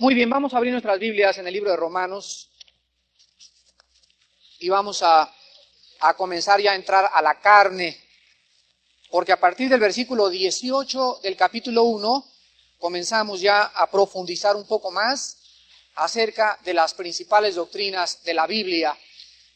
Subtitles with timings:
[0.00, 2.50] Muy bien, vamos a abrir nuestras Biblias en el libro de Romanos
[4.60, 5.28] y vamos a,
[5.98, 8.00] a, comenzar ya a entrar a la carne,
[9.10, 12.24] porque a partir del versículo 18 del capítulo 1
[12.78, 15.36] comenzamos ya a profundizar un poco más
[15.96, 18.96] acerca de las principales doctrinas de la Biblia.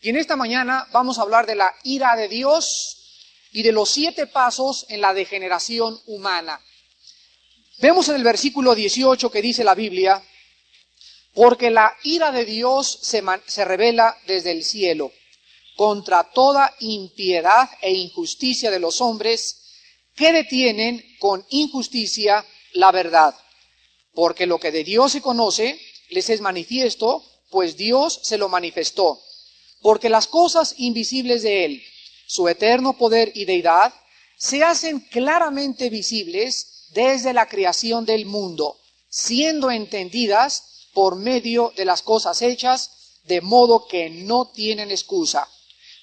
[0.00, 3.90] Y en esta mañana vamos a hablar de la ira de Dios y de los
[3.90, 6.60] siete pasos en la degeneración humana.
[7.78, 10.20] Vemos en el versículo 18 que dice la Biblia,
[11.34, 15.12] porque la ira de Dios se, se, revela desde el cielo
[15.76, 19.62] contra toda impiedad e injusticia de los hombres
[20.14, 23.34] que detienen con injusticia la verdad.
[24.14, 29.22] Porque lo que de Dios se conoce les es manifiesto, pues Dios se lo manifestó.
[29.80, 31.82] Porque las cosas invisibles de Él,
[32.26, 33.92] su eterno poder y deidad,
[34.36, 38.78] se hacen claramente visibles desde la creación del mundo,
[39.08, 45.48] siendo entendidas por medio de las cosas hechas, de modo que no tienen excusa.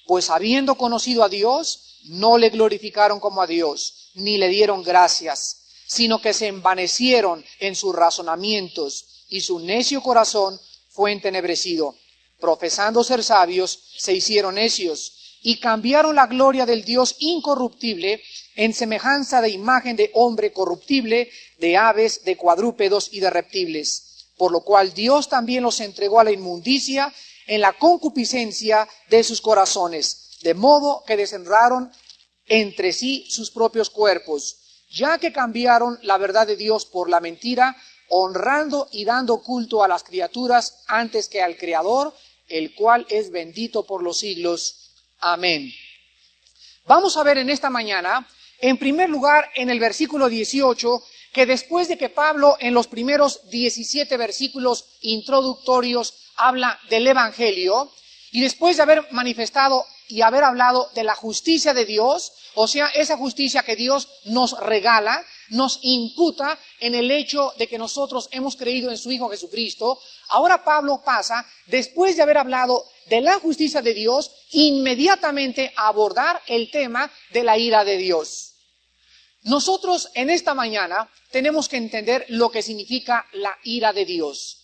[0.06, 5.58] Pues habiendo conocido a Dios, no le glorificaron como a Dios, ni le dieron gracias,
[5.86, 11.94] sino que se envanecieron en sus razonamientos, y su necio corazón fue entenebrecido.
[12.40, 18.22] Profesando ser sabios, se hicieron necios, y cambiaron la gloria del Dios incorruptible
[18.56, 24.09] en semejanza de imagen de hombre corruptible, de aves, de cuadrúpedos y de reptiles
[24.40, 27.12] por lo cual Dios también los entregó a la inmundicia
[27.46, 31.92] en la concupiscencia de sus corazones, de modo que desenraron
[32.46, 34.56] entre sí sus propios cuerpos,
[34.88, 37.76] ya que cambiaron la verdad de Dios por la mentira,
[38.08, 42.14] honrando y dando culto a las criaturas antes que al Creador,
[42.48, 44.90] el cual es bendito por los siglos.
[45.18, 45.70] Amén.
[46.86, 48.26] Vamos a ver en esta mañana,
[48.58, 53.48] en primer lugar, en el versículo 18, que después de que Pablo en los primeros
[53.50, 57.90] 17 versículos introductorios habla del Evangelio,
[58.32, 62.88] y después de haber manifestado y haber hablado de la justicia de Dios, o sea,
[62.88, 68.56] esa justicia que Dios nos regala, nos imputa en el hecho de que nosotros hemos
[68.56, 73.82] creído en su Hijo Jesucristo, ahora Pablo pasa, después de haber hablado de la justicia
[73.82, 78.49] de Dios, inmediatamente a abordar el tema de la ira de Dios.
[79.42, 84.58] Nosotros en esta mañana tenemos que entender lo que significa la ira de Dios.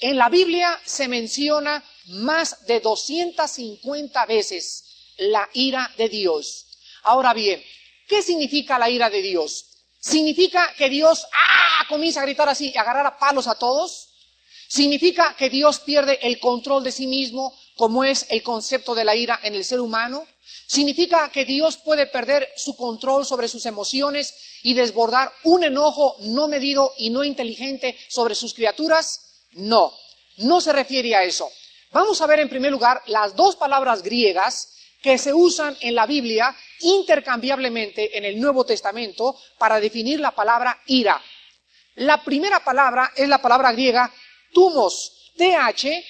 [0.00, 6.66] En la Biblia se menciona más de 250 veces la ira de Dios.
[7.02, 7.62] Ahora bien,
[8.08, 9.66] ¿qué significa la ira de Dios?
[10.00, 11.84] ¿Significa que Dios ¡ah!
[11.88, 14.08] comienza a gritar así y agarrar a palos a todos?
[14.68, 19.16] ¿Significa que Dios pierde el control de sí mismo, como es el concepto de la
[19.16, 20.26] ira en el ser humano?
[20.68, 26.46] ¿Significa que Dios puede perder su control sobre sus emociones y desbordar un enojo no
[26.46, 29.46] medido y no inteligente sobre sus criaturas?
[29.52, 29.94] No,
[30.36, 31.50] no se refiere a eso.
[31.90, 36.04] Vamos a ver en primer lugar las dos palabras griegas que se usan en la
[36.04, 41.18] Biblia intercambiablemente en el Nuevo Testamento para definir la palabra ira.
[41.94, 44.12] La primera palabra es la palabra griega
[44.52, 46.04] tumos, T-H-U-M-O-S,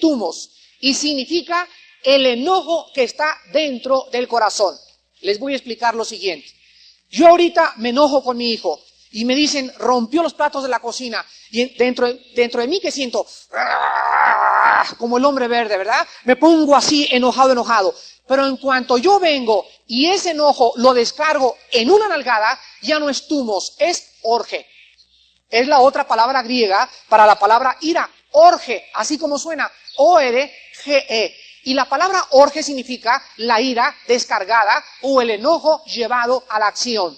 [0.00, 1.68] tumos, y significa
[2.04, 4.76] el enojo que está dentro del corazón.
[5.20, 6.48] Les voy a explicar lo siguiente.
[7.10, 10.80] Yo ahorita me enojo con mi hijo y me dicen, rompió los platos de la
[10.80, 11.24] cocina.
[11.50, 13.26] Y dentro, dentro de mí que siento,
[14.98, 16.06] como el hombre verde, ¿verdad?
[16.24, 17.94] Me pongo así enojado, enojado.
[18.26, 23.08] Pero en cuanto yo vengo y ese enojo lo descargo en una nalgada, ya no
[23.08, 24.66] es tumos, es orge.
[25.48, 31.34] Es la otra palabra griega para la palabra ira, orge, así como suena, O-R-G-E.
[31.68, 37.14] Y la palabra orge significa la ira descargada o el enojo llevado a la acción.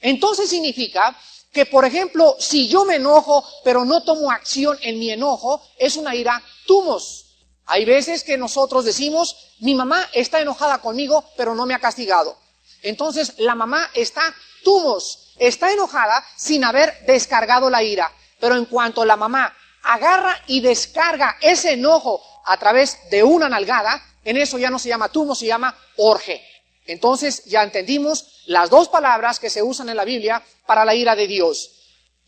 [0.00, 1.14] Entonces significa
[1.52, 5.96] que, por ejemplo, si yo me enojo pero no tomo acción en mi enojo, es
[5.96, 7.26] una ira tumos.
[7.66, 12.38] Hay veces que nosotros decimos, mi mamá está enojada conmigo pero no me ha castigado.
[12.80, 14.34] Entonces la mamá está
[14.64, 18.10] tumos, está enojada sin haber descargado la ira.
[18.40, 24.02] Pero en cuanto la mamá agarra y descarga ese enojo a través de una nalgada,
[24.24, 26.42] en eso ya no se llama tumo, se llama orge.
[26.86, 31.14] Entonces ya entendimos las dos palabras que se usan en la Biblia para la ira
[31.14, 31.70] de Dios.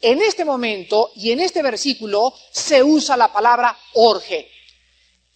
[0.02, 4.50] En este momento y en este versículo se usa la palabra orge.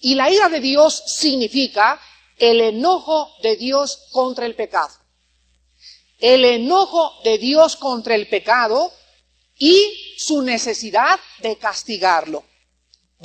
[0.00, 1.98] Y la ira de Dios significa
[2.36, 4.92] el enojo de Dios contra el pecado.
[6.18, 8.92] El enojo de Dios contra el pecado
[9.58, 12.44] y su necesidad de castigarlo.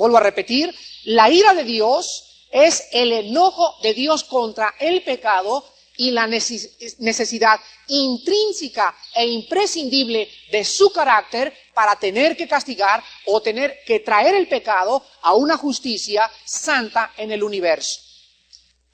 [0.00, 0.74] Vuelvo a repetir,
[1.04, 5.62] la ira de Dios es el enojo de Dios contra el pecado
[5.98, 13.80] y la necesidad intrínseca e imprescindible de su carácter para tener que castigar o tener
[13.84, 18.00] que traer el pecado a una justicia santa en el universo.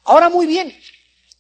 [0.03, 0.77] Ahora muy bien,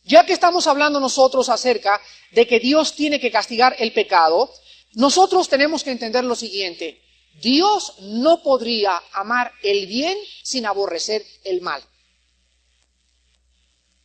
[0.05, 4.49] ya que estamos hablando nosotros acerca de que Dios tiene que castigar el pecado,
[4.93, 7.03] nosotros tenemos que entender lo siguiente.
[7.41, 11.83] Dios no podría amar el bien sin aborrecer el mal.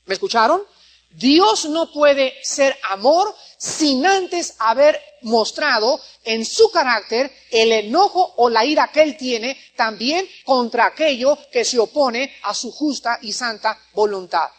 [0.06, 0.63] ¿Me escucharon?
[1.12, 8.50] Dios no puede ser amor sin antes haber mostrado en su carácter el enojo o
[8.50, 13.33] la ira que él tiene también contra aquello que se opone a su justa y
[13.33, 14.50] santa voluntad.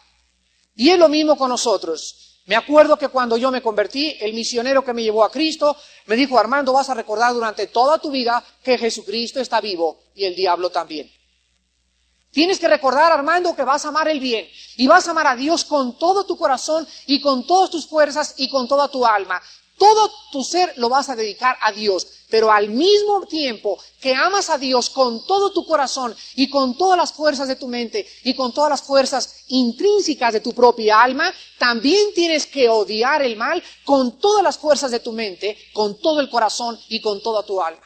[0.75, 2.32] Y es lo mismo con nosotros.
[2.45, 6.15] Me acuerdo que cuando yo me convertí, el misionero que me llevó a Cristo me
[6.15, 10.35] dijo, Armando, vas a recordar durante toda tu vida que Jesucristo está vivo y el
[10.35, 11.09] diablo también.
[12.31, 15.35] Tienes que recordar, Armando, que vas a amar el bien y vas a amar a
[15.35, 19.41] Dios con todo tu corazón y con todas tus fuerzas y con toda tu alma.
[19.77, 24.49] Todo tu ser lo vas a dedicar a Dios, pero al mismo tiempo que amas
[24.49, 28.35] a Dios con todo tu corazón y con todas las fuerzas de tu mente y
[28.35, 33.63] con todas las fuerzas intrínsecas de tu propia alma, también tienes que odiar el mal
[33.83, 37.61] con todas las fuerzas de tu mente, con todo el corazón y con toda tu
[37.61, 37.81] alma.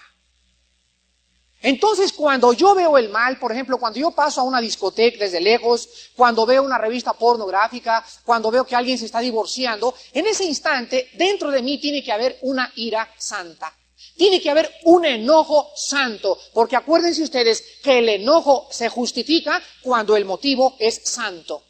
[1.62, 5.42] Entonces, cuando yo veo el mal, por ejemplo, cuando yo paso a una discoteca desde
[5.42, 10.46] lejos, cuando veo una revista pornográfica, cuando veo que alguien se está divorciando, en ese
[10.46, 13.74] instante, dentro de mí tiene que haber una ira santa.
[14.16, 20.16] Tiene que haber un enojo santo, porque acuérdense ustedes que el enojo se justifica cuando
[20.16, 21.64] el motivo es santo.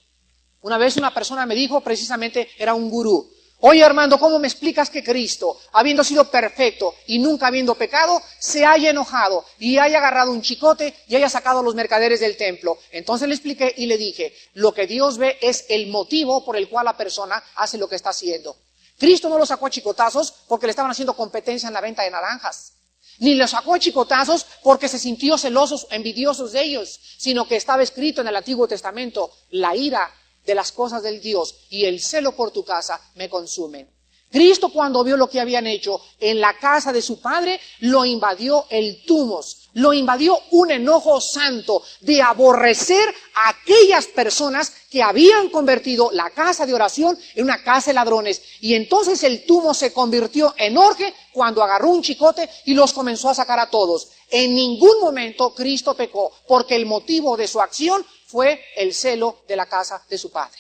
[0.62, 4.92] Una vez una persona me dijo, precisamente era un gurú, Oye Armando, ¿cómo me explicas
[4.92, 10.32] que Cristo, habiendo sido perfecto y nunca habiendo pecado, se haya enojado y haya agarrado
[10.32, 12.78] un chicote y haya sacado a los mercaderes del templo?
[12.92, 16.70] Entonces le expliqué y le dije, lo que Dios ve es el motivo por el
[16.70, 18.56] cual la persona hace lo que está haciendo.
[19.00, 22.12] Cristo no lo sacó a chicotazos porque le estaban haciendo competencia en la venta de
[22.12, 22.74] naranjas.
[23.20, 27.82] Ni lo sacó a chicotazos porque se sintió celosos, envidiosos de ellos, sino que estaba
[27.82, 30.12] escrito en el Antiguo Testamento, la ira
[30.48, 33.88] de las cosas del Dios y el celo por tu casa me consumen.
[34.30, 38.66] Cristo cuando vio lo que habían hecho en la casa de su padre, lo invadió
[38.70, 46.10] el tumos, lo invadió un enojo santo de aborrecer a aquellas personas que habían convertido
[46.12, 48.42] la casa de oración en una casa de ladrones.
[48.60, 53.30] Y entonces el tumo se convirtió en orge cuando agarró un chicote y los comenzó
[53.30, 54.10] a sacar a todos.
[54.30, 59.56] En ningún momento Cristo pecó, porque el motivo de su acción fue el celo de
[59.56, 60.60] la casa de su padre.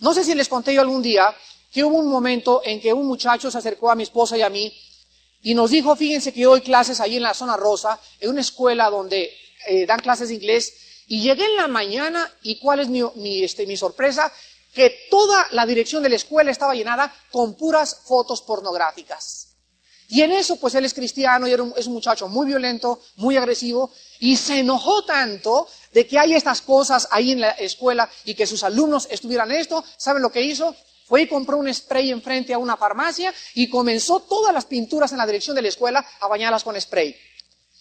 [0.00, 1.34] No sé si les conté yo algún día
[1.72, 4.50] que hubo un momento en que un muchacho se acercó a mi esposa y a
[4.50, 4.72] mí
[5.42, 8.40] y nos dijo, fíjense que yo doy clases ahí en la zona rosa, en una
[8.40, 9.32] escuela donde
[9.66, 10.72] eh, dan clases de inglés,
[11.08, 13.02] y llegué en la mañana y cuál es mi,
[13.42, 14.32] este, mi sorpresa,
[14.72, 19.51] que toda la dirección de la escuela estaba llenada con puras fotos pornográficas.
[20.12, 23.90] Y en eso, pues él es cristiano y es un muchacho muy violento, muy agresivo,
[24.18, 28.46] y se enojó tanto de que hay estas cosas ahí en la escuela y que
[28.46, 29.82] sus alumnos estuvieran esto.
[29.96, 30.76] ¿Saben lo que hizo?
[31.06, 35.18] Fue y compró un spray enfrente a una farmacia y comenzó todas las pinturas en
[35.18, 37.16] la dirección de la escuela a bañarlas con spray.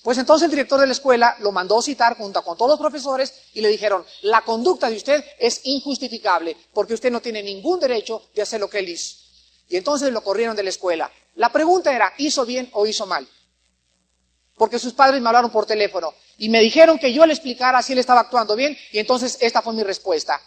[0.02, 3.34] Pues entonces el director de la escuela lo mandó citar junto con todos los profesores
[3.54, 8.30] y le dijeron, la conducta de usted es injustificable porque usted no tiene ningún derecho
[8.34, 9.21] de hacer lo que él hizo.
[9.72, 11.10] Y entonces lo corrieron de la escuela.
[11.36, 13.26] La pregunta era, ¿hizo bien o hizo mal?
[14.58, 17.94] Porque sus padres me hablaron por teléfono y me dijeron que yo le explicara si
[17.94, 20.42] él estaba actuando bien y entonces esta fue mi respuesta.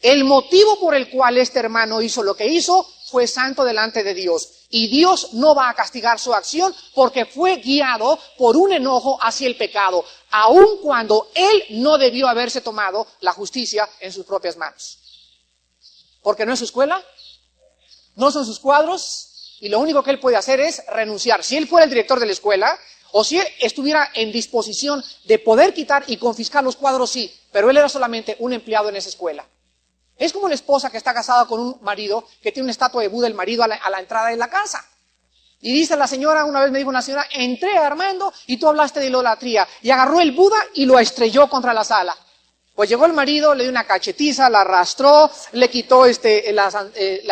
[0.00, 4.14] El motivo por el cual este hermano hizo lo que hizo fue santo delante de
[4.14, 4.64] Dios.
[4.70, 9.48] Y Dios no va a castigar su acción porque fue guiado por un enojo hacia
[9.48, 14.98] el pecado, aun cuando él no debió haberse tomado la justicia en sus propias manos.
[16.22, 17.04] Porque no es su escuela,
[18.16, 21.42] no son sus cuadros, y lo único que él puede hacer es renunciar.
[21.42, 22.78] Si él fuera el director de la escuela,
[23.12, 27.70] o si él estuviera en disposición de poder quitar y confiscar los cuadros, sí, pero
[27.70, 29.46] él era solamente un empleado en esa escuela.
[30.16, 33.08] Es como la esposa que está casada con un marido que tiene una estatua de
[33.08, 34.84] Buda, el marido a la, entrada de la casa.
[35.60, 39.00] Y dice la señora, una vez me dijo una señora, entré Armando y tú hablaste
[39.00, 39.66] de idolatría.
[39.82, 42.16] Y agarró el Buda y lo estrelló contra la sala.
[42.74, 47.22] Pues llegó el marido, le dio una cachetiza, la arrastró, le quitó este, la, eh,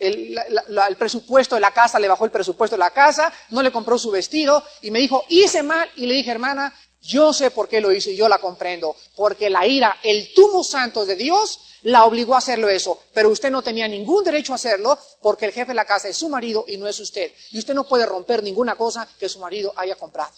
[0.00, 3.98] el, presupuesto de la casa, le bajó el presupuesto de la casa, no le compró
[3.98, 7.80] su vestido y me dijo, hice mal y le dije, hermana, yo sé por qué
[7.80, 12.04] lo hice y yo la comprendo, porque la ira, el tumo santo de Dios la
[12.04, 15.68] obligó a hacerlo eso, pero usted no tenía ningún derecho a hacerlo porque el jefe
[15.68, 17.32] de la casa es su marido y no es usted.
[17.50, 20.32] Y usted no puede romper ninguna cosa que su marido haya comprado.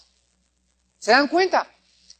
[0.99, 1.69] ¿Se dan cuenta?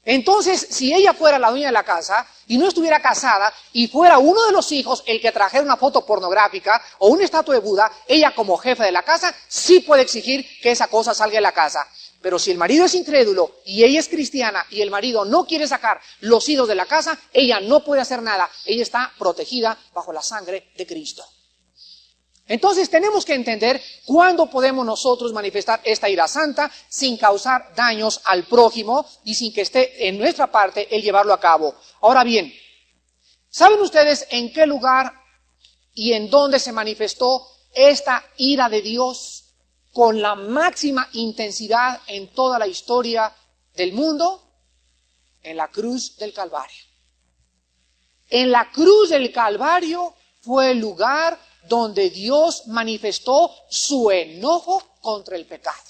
[0.05, 4.17] Entonces, si ella fuera la dueña de la casa y no estuviera casada y fuera
[4.17, 7.89] uno de los hijos el que trajera una foto pornográfica o una estatua de Buda,
[8.07, 11.53] ella como jefe de la casa sí puede exigir que esa cosa salga de la
[11.53, 11.88] casa.
[12.22, 15.67] Pero si el marido es incrédulo y ella es cristiana y el marido no quiere
[15.67, 18.50] sacar los hijos de la casa, ella no puede hacer nada.
[18.65, 21.25] Ella está protegida bajo la sangre de Cristo.
[22.47, 28.43] Entonces tenemos que entender cuándo podemos nosotros manifestar esta ira santa sin causar daños al
[28.43, 31.75] prójimo y sin que esté en nuestra parte el llevarlo a cabo.
[32.01, 32.53] Ahora bien,
[33.50, 35.13] ¿saben ustedes en qué lugar
[35.93, 39.55] y en dónde se manifestó esta ira de Dios
[39.93, 43.33] con la máxima intensidad en toda la historia
[43.73, 44.41] del mundo?
[45.41, 46.83] En la cruz del Calvario.
[48.29, 55.46] En la cruz del Calvario fue el lugar donde Dios manifestó su enojo contra el
[55.46, 55.82] pecado.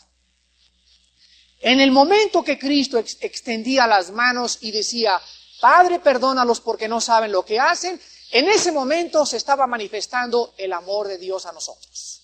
[1.62, 5.20] En el momento que Cristo extendía las manos y decía,
[5.62, 8.00] Padre, perdónalos porque no saben lo que hacen,
[8.32, 12.22] en ese momento se estaba manifestando el amor de Dios a nosotros.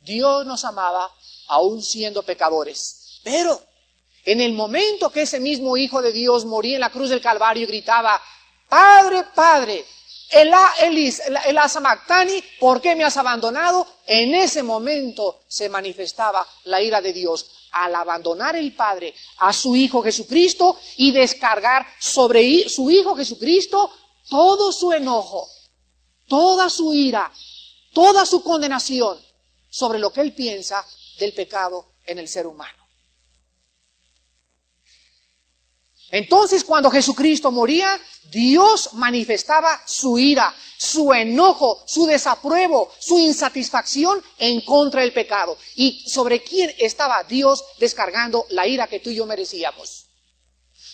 [0.00, 1.08] Dios nos amaba
[1.48, 3.20] aún siendo pecadores.
[3.22, 3.62] Pero
[4.24, 7.64] en el momento que ese mismo Hijo de Dios moría en la cruz del Calvario
[7.64, 8.20] y gritaba,
[8.68, 9.84] Padre, Padre,
[10.30, 13.86] el, Elis, el, Asamactani, ¿por qué me has abandonado?
[14.06, 19.74] En ese momento se manifestaba la ira de Dios al abandonar el Padre a su
[19.76, 23.90] Hijo Jesucristo y descargar sobre su Hijo Jesucristo
[24.28, 25.48] todo su enojo,
[26.26, 27.32] toda su ira,
[27.92, 29.18] toda su condenación
[29.70, 30.84] sobre lo que él piensa
[31.18, 32.77] del pecado en el ser humano.
[36.10, 38.00] Entonces, cuando Jesucristo moría,
[38.30, 45.56] Dios manifestaba su ira, su enojo, su desapruebo, su insatisfacción en contra del pecado.
[45.74, 50.06] ¿Y sobre quién estaba Dios descargando la ira que tú y yo merecíamos?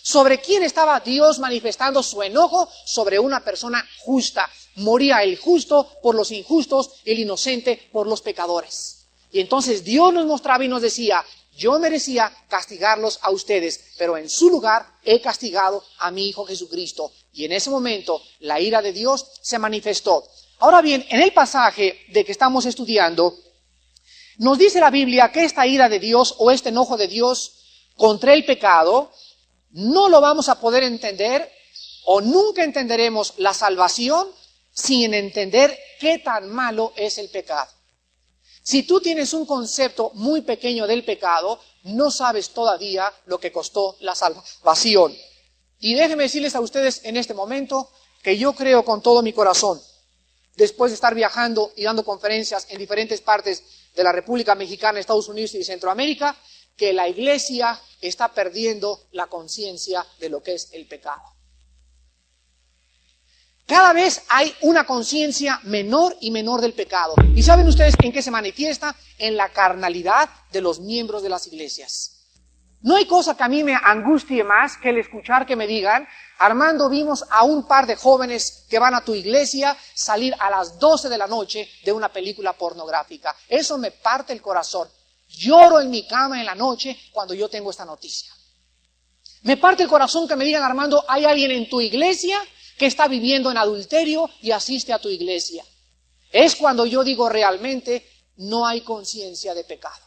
[0.02, 2.68] ¿Sobre quién estaba Dios manifestando su enojo?
[2.84, 4.50] Sobre una persona justa.
[4.76, 9.06] Moría el justo por los injustos, el inocente por los pecadores.
[9.32, 11.24] Y entonces Dios nos mostraba y nos decía,
[11.56, 17.12] yo merecía castigarlos a ustedes, pero en su lugar he castigado a mi Hijo Jesucristo.
[17.32, 20.24] Y en ese momento la ira de Dios se manifestó.
[20.58, 23.36] Ahora bien, en el pasaje de que estamos estudiando,
[24.38, 28.34] nos dice la Biblia que esta ira de Dios o este enojo de Dios contra
[28.34, 29.12] el pecado
[29.70, 31.50] no lo vamos a poder entender
[32.06, 34.28] o nunca entenderemos la salvación
[34.72, 37.70] sin entender qué tan malo es el pecado.
[38.64, 43.98] Si tú tienes un concepto muy pequeño del pecado, no sabes todavía lo que costó
[44.00, 45.14] la salvación.
[45.80, 47.90] Y déjenme decirles a ustedes en este momento
[48.22, 49.78] que yo creo con todo mi corazón,
[50.56, 53.62] después de estar viajando y dando conferencias en diferentes partes
[53.94, 56.34] de la República Mexicana, Estados Unidos y Centroamérica,
[56.74, 61.22] que la iglesia está perdiendo la conciencia de lo que es el pecado.
[63.66, 67.14] Cada vez hay una conciencia menor y menor del pecado.
[67.34, 68.94] ¿Y saben ustedes en qué se manifiesta?
[69.18, 72.10] En la carnalidad de los miembros de las iglesias.
[72.82, 76.06] No hay cosa que a mí me angustie más que el escuchar que me digan,
[76.38, 80.78] Armando, vimos a un par de jóvenes que van a tu iglesia salir a las
[80.78, 83.34] 12 de la noche de una película pornográfica.
[83.48, 84.86] Eso me parte el corazón.
[85.26, 88.30] Lloro en mi cama en la noche cuando yo tengo esta noticia.
[89.44, 92.38] Me parte el corazón que me digan, Armando, hay alguien en tu iglesia
[92.78, 95.64] que está viviendo en adulterio y asiste a tu iglesia.
[96.30, 100.04] Es cuando yo digo realmente no hay conciencia de pecado.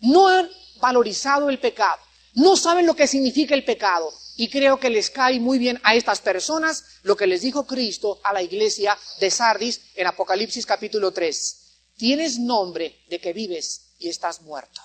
[0.00, 0.48] No han
[0.80, 2.00] valorizado el pecado.
[2.34, 4.12] No saben lo que significa el pecado.
[4.36, 8.20] Y creo que les cae muy bien a estas personas lo que les dijo Cristo
[8.24, 11.56] a la iglesia de Sardis en Apocalipsis capítulo 3.
[11.96, 14.80] Tienes nombre de que vives y estás muerto.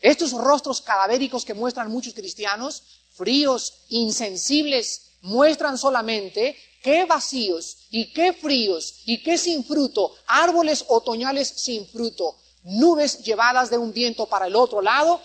[0.00, 8.32] Estos rostros cadavéricos que muestran muchos cristianos, fríos, insensibles, muestran solamente qué vacíos y qué
[8.32, 14.46] fríos y qué sin fruto, árboles otoñales sin fruto, nubes llevadas de un viento para
[14.46, 15.20] el otro lado,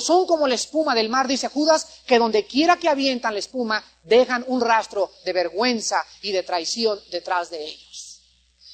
[0.00, 3.84] son como la espuma del mar, dice Judas, que donde quiera que avientan la espuma,
[4.04, 8.20] dejan un rastro de vergüenza y de traición detrás de ellos.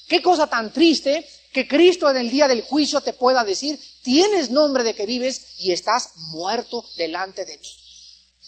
[0.09, 4.51] Qué cosa tan triste que Cristo en el día del juicio te pueda decir, tienes
[4.51, 7.84] nombre de que vives y estás muerto delante de mí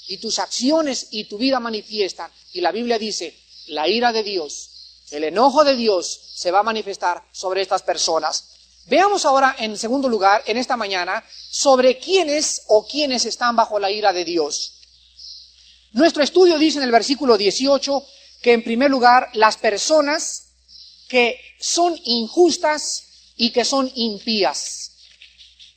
[0.09, 2.31] y tus acciones y tu vida manifiestan.
[2.53, 3.37] Y la Biblia dice,
[3.69, 4.71] la ira de Dios,
[5.11, 8.57] el enojo de Dios se va a manifestar sobre estas personas.
[8.87, 13.91] Veamos ahora, en segundo lugar, en esta mañana, sobre quiénes o quiénes están bajo la
[13.91, 14.75] ira de Dios.
[15.93, 18.05] Nuestro estudio dice en el versículo 18
[18.43, 20.53] que, en primer lugar, las personas
[21.09, 23.05] que son injustas
[23.37, 24.93] y que son impías.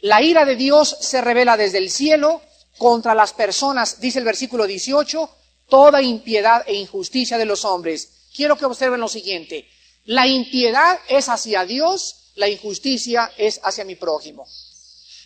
[0.01, 2.41] La ira de Dios se revela desde el cielo
[2.79, 5.29] contra las personas, dice el versículo 18,
[5.67, 8.29] toda impiedad e injusticia de los hombres.
[8.33, 9.69] Quiero que observen lo siguiente.
[10.05, 14.47] La impiedad es hacia Dios, la injusticia es hacia mi prójimo.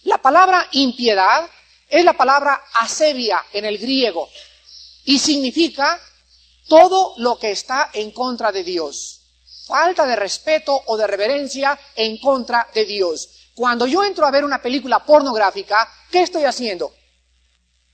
[0.03, 1.49] La palabra impiedad
[1.87, 4.27] es la palabra asebia en el griego
[5.05, 6.01] y significa
[6.67, 9.21] todo lo que está en contra de Dios.
[9.67, 13.29] Falta de respeto o de reverencia en contra de Dios.
[13.53, 16.91] Cuando yo entro a ver una película pornográfica, ¿qué estoy haciendo?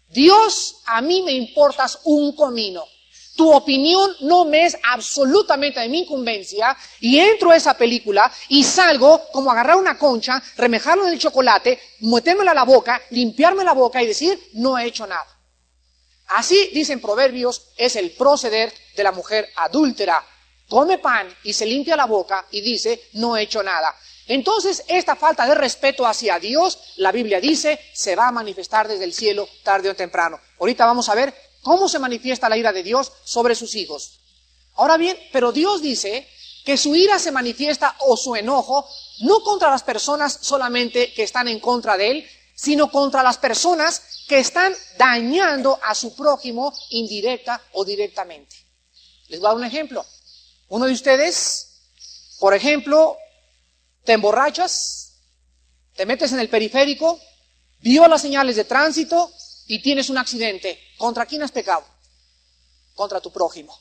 [0.09, 2.83] Dios, a mí me importas un comino.
[3.35, 8.63] Tu opinión no me es absolutamente de mi incumbencia y entro a esa película y
[8.63, 13.71] salgo como agarrar una concha, remejarlo en el chocolate, metérmela a la boca, limpiarme la
[13.71, 15.25] boca y decir, no he hecho nada.
[16.27, 20.23] Así, dicen proverbios, es el proceder de la mujer adúltera.
[20.67, 23.95] Come pan y se limpia la boca y dice, no he hecho nada.
[24.29, 29.03] Entonces, esta falta de respeto hacia Dios, la Biblia dice, se va a manifestar desde
[29.03, 30.39] el cielo tarde o temprano.
[30.59, 31.33] Ahorita vamos a ver
[31.63, 34.19] cómo se manifiesta la ira de Dios sobre sus hijos.
[34.75, 36.29] Ahora bien, pero Dios dice
[36.63, 38.87] que su ira se manifiesta o su enojo
[39.21, 44.25] no contra las personas solamente que están en contra de Él, sino contra las personas
[44.27, 48.55] que están dañando a su prójimo indirecta o directamente.
[49.27, 50.05] Les voy a dar un ejemplo.
[50.67, 51.81] Uno de ustedes,
[52.39, 53.17] por ejemplo,
[54.03, 55.13] te emborrachas,
[55.95, 57.19] te metes en el periférico,
[57.81, 59.31] vio las señales de tránsito
[59.67, 60.79] y tienes un accidente.
[60.97, 61.83] ¿Contra quién has pecado?
[62.95, 63.77] Contra tu prójimo.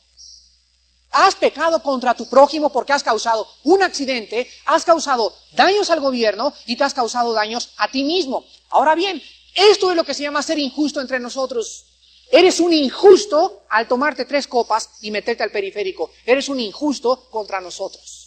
[1.11, 6.53] Has pecado contra tu prójimo porque has causado un accidente, has causado daños al gobierno
[6.67, 8.45] y te has causado daños a ti mismo.
[8.69, 9.23] Ahora bien,
[9.55, 11.87] esto es lo que se llama ser injusto entre nosotros.
[12.31, 16.11] Eres un injusto al tomarte tres copas y meterte al periférico.
[16.27, 18.18] Eres un injusto contra nosotros.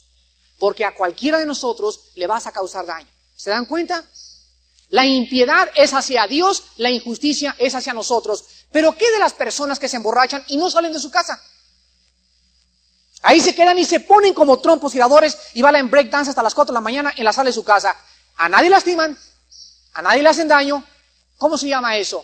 [0.61, 3.07] Porque a cualquiera de nosotros le vas a causar daño.
[3.35, 4.05] ¿Se dan cuenta?
[4.89, 8.45] La impiedad es hacia Dios, la injusticia es hacia nosotros.
[8.71, 11.41] Pero ¿qué de las personas que se emborrachan y no salen de su casa?
[13.23, 16.71] Ahí se quedan y se ponen como trompos giradores y en breakdance hasta las 4
[16.71, 17.97] de la mañana en la sala de su casa.
[18.35, 19.17] A nadie lastiman,
[19.93, 20.83] a nadie le hacen daño.
[21.37, 22.23] ¿Cómo se llama eso?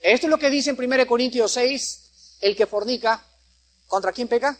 [0.00, 3.22] Esto es lo que dice en 1 Corintios 6, el que fornica,
[3.86, 4.56] ¿contra quién peca?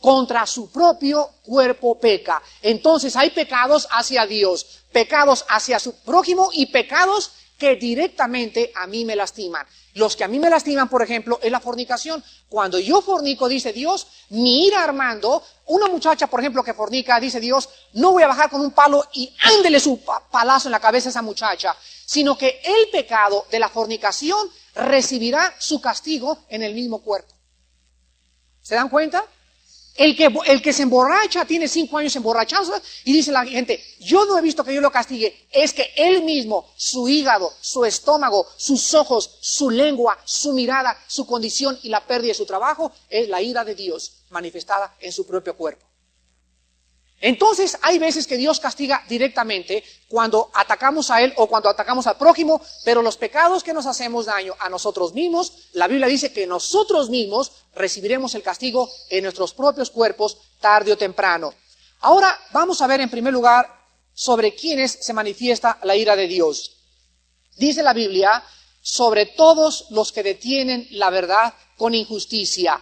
[0.00, 2.42] Contra su propio cuerpo peca.
[2.62, 9.04] Entonces hay pecados hacia Dios pecados hacia su prójimo y pecados que directamente a mí
[9.04, 9.66] me lastiman.
[9.92, 12.24] Los que a mí me lastiman, por ejemplo, es la fornicación.
[12.48, 17.40] Cuando yo fornico, dice Dios, mi ira armando, una muchacha, por ejemplo, que fornica, dice
[17.40, 21.10] Dios, no voy a bajar con un palo y ándele su palazo en la cabeza
[21.10, 26.72] a esa muchacha, sino que el pecado de la fornicación recibirá su castigo en el
[26.72, 27.34] mismo cuerpo.
[28.62, 29.26] ¿Se dan cuenta?
[29.96, 34.26] El que, el que se emborracha tiene cinco años emborrachando y dice la gente, yo
[34.26, 38.46] no he visto que yo lo castigue, es que él mismo, su hígado, su estómago,
[38.56, 43.28] sus ojos, su lengua, su mirada, su condición y la pérdida de su trabajo es
[43.28, 45.85] la ira de Dios manifestada en su propio cuerpo.
[47.20, 52.18] Entonces hay veces que Dios castiga directamente cuando atacamos a Él o cuando atacamos al
[52.18, 56.46] prójimo, pero los pecados que nos hacemos daño a nosotros mismos, la Biblia dice que
[56.46, 61.54] nosotros mismos recibiremos el castigo en nuestros propios cuerpos tarde o temprano.
[62.00, 63.74] Ahora vamos a ver en primer lugar
[64.12, 66.76] sobre quiénes se manifiesta la ira de Dios.
[67.56, 68.42] Dice la Biblia,
[68.82, 72.80] sobre todos los que detienen la verdad con injusticia.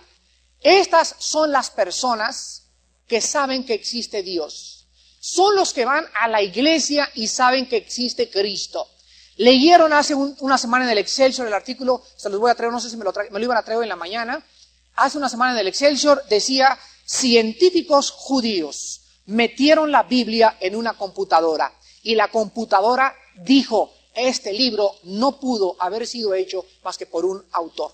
[0.60, 2.63] Estas son las personas
[3.06, 4.86] que saben que existe Dios.
[5.20, 8.88] Son los que van a la iglesia y saben que existe Cristo.
[9.36, 12.80] Leyeron hace una semana en el Excelsior el artículo, se los voy a traer, no
[12.80, 14.44] sé si me lo, lo iban a traer en la mañana.
[14.96, 21.72] Hace una semana en el Excelsior decía, científicos judíos metieron la Biblia en una computadora
[22.02, 27.44] y la computadora dijo, este libro no pudo haber sido hecho más que por un
[27.52, 27.92] autor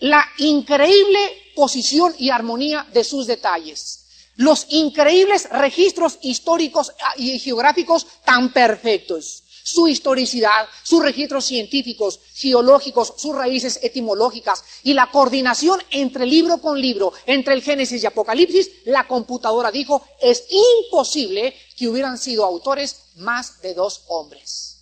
[0.00, 1.18] la increíble
[1.54, 4.04] posición y armonía de sus detalles,
[4.36, 13.14] los increíbles registros históricos ah, y geográficos tan perfectos, su historicidad, sus registros científicos, geológicos,
[13.16, 18.70] sus raíces etimológicas y la coordinación entre libro con libro, entre el Génesis y Apocalipsis,
[18.84, 24.76] la computadora dijo, es imposible que hubieran sido autores más de dos hombres.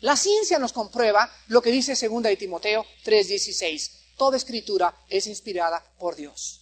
[0.00, 5.82] La ciencia nos comprueba lo que dice 2 de Timoteo 3:16 toda escritura es inspirada
[5.98, 6.60] por Dios.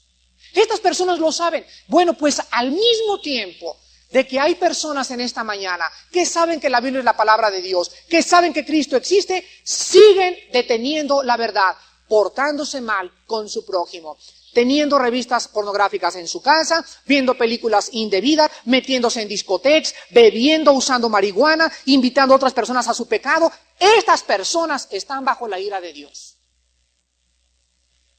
[0.54, 1.66] Estas personas lo saben.
[1.88, 3.76] Bueno, pues al mismo tiempo
[4.12, 7.50] de que hay personas en esta mañana que saben que la Biblia es la palabra
[7.50, 11.76] de Dios, que saben que Cristo existe, siguen deteniendo la verdad.
[12.08, 14.16] portándose mal con su prójimo
[14.54, 21.70] teniendo revistas pornográficas en su casa, viendo películas indebidas, metiéndose en discotecas, bebiendo, usando marihuana,
[21.84, 23.52] invitando a otras personas a su pecado.
[23.78, 26.37] Estas personas están bajo la ira de Dios.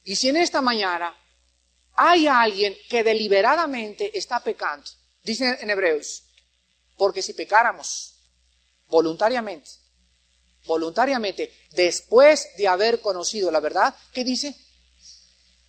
[0.10, 1.16] Y si en esta mañana
[1.94, 4.90] hay alguien que deliberadamente está pecando,
[5.22, 6.24] dice en Hebreos,
[6.98, 8.16] porque si pecáramos
[8.88, 9.70] voluntariamente,
[10.66, 14.56] voluntariamente, después de haber conocido la verdad, ¿qué dice?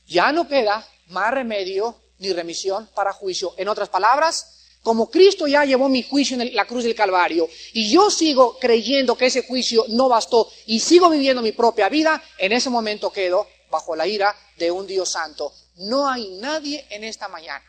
[0.06, 3.52] Ya no queda más remedio ni remisión para juicio.
[3.58, 7.90] En otras palabras, como Cristo ya llevó mi juicio en la cruz del Calvario y
[7.90, 12.52] yo sigo creyendo que ese juicio no bastó y sigo viviendo mi propia vida, en
[12.52, 15.52] ese momento quedo bajo la ira de un Dios santo.
[15.76, 17.64] No hay nadie en esta mañana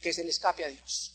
[0.00, 1.14] que se le escape a Dios.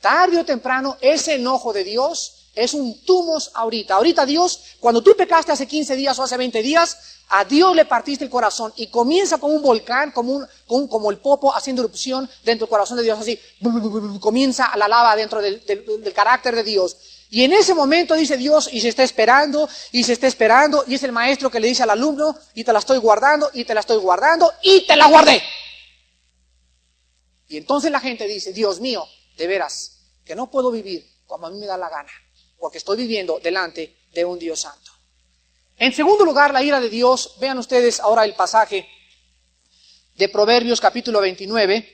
[0.00, 3.94] Tarde o temprano, ese enojo de Dios es un tumos ahorita.
[3.94, 6.96] Ahorita Dios, cuando tú pecaste hace 15 días o hace 20 días,
[7.28, 11.18] a Dios le partiste el corazón y comienza como un volcán, como, un, como, el
[11.18, 13.38] popo haciendo erupción dentro del corazón de Dios, así,
[14.20, 16.96] comienza la lava dentro del, del carácter de Dios.
[17.30, 20.94] Y en ese momento dice Dios, y se está esperando, y se está esperando, y
[20.94, 23.74] es el maestro que le dice al alumno, y te la estoy guardando, y te
[23.74, 25.42] la estoy guardando, y te la guardé.
[27.48, 31.50] Y entonces la gente dice, Dios mío, de veras, que no puedo vivir como a
[31.50, 32.12] mí me da la gana,
[32.58, 34.92] porque estoy viviendo delante de un Dios santo.
[35.78, 38.88] En segundo lugar, la ira de Dios, vean ustedes ahora el pasaje
[40.14, 41.92] de Proverbios capítulo 29.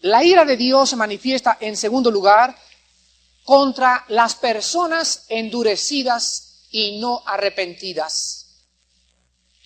[0.00, 2.54] La ira de Dios se manifiesta en segundo lugar
[3.48, 8.44] contra las personas endurecidas y no arrepentidas.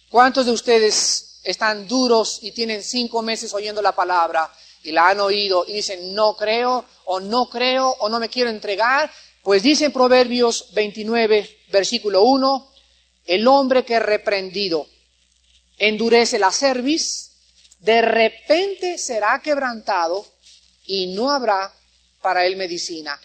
[0.09, 4.49] ¿Cuántos de ustedes están duros y tienen cinco meses oyendo la palabra
[4.85, 8.51] y la han oído y dicen no creo o no creo o no me quiero
[8.51, 9.11] entregar?
[9.42, 12.71] Pues dice en Proverbios 29, versículo 1,
[13.25, 14.87] el hombre que reprendido
[15.77, 17.33] endurece la cerviz,
[17.81, 20.25] de repente será quebrantado
[20.87, 21.75] y no habrá
[22.21, 23.21] para él medicina.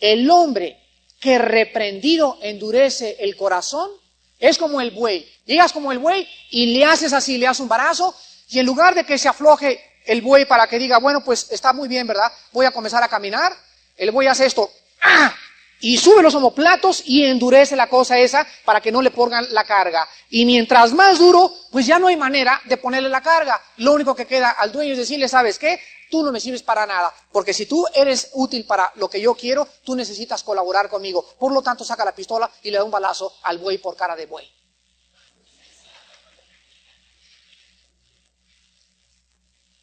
[0.00, 0.78] El hombre
[1.20, 3.90] que reprendido endurece el corazón
[4.38, 5.30] es como el buey.
[5.44, 8.14] Llegas como el buey y le haces así, le haces un barazo
[8.48, 11.72] y en lugar de que se afloje el buey para que diga, bueno, pues está
[11.72, 12.32] muy bien, ¿verdad?
[12.52, 13.52] Voy a comenzar a caminar,
[13.96, 14.70] el buey hace esto,
[15.02, 15.34] ¡ah!
[15.80, 19.64] y sube los homoplatos y endurece la cosa esa para que no le pongan la
[19.64, 20.06] carga.
[20.28, 23.60] Y mientras más duro, pues ya no hay manera de ponerle la carga.
[23.78, 25.80] Lo único que queda al dueño es decirle, ¿sabes qué?
[26.10, 29.34] Tú no me sirves para nada, porque si tú eres útil para lo que yo
[29.34, 31.24] quiero, tú necesitas colaborar conmigo.
[31.38, 34.16] Por lo tanto, saca la pistola y le da un balazo al buey por cara
[34.16, 34.50] de buey.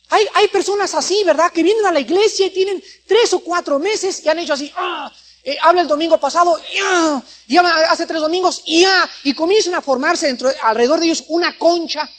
[0.09, 1.51] Hay, hay personas así, ¿verdad?
[1.51, 4.71] Que vienen a la iglesia y tienen tres o cuatro meses y han hecho así,
[4.75, 5.11] ¡ah!
[5.43, 10.27] Eh, habla el domingo pasado, ya, y hace tres domingos, ya, y comienzan a formarse
[10.27, 12.09] dentro, alrededor de ellos una concha,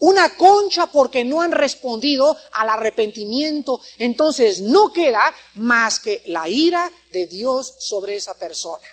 [0.00, 3.80] una concha porque no han respondido al arrepentimiento.
[3.98, 8.86] Entonces no queda más que la ira de Dios sobre esa persona.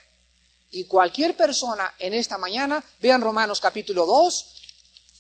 [0.70, 4.54] Y cualquier persona en esta mañana, vean Romanos capítulo 2,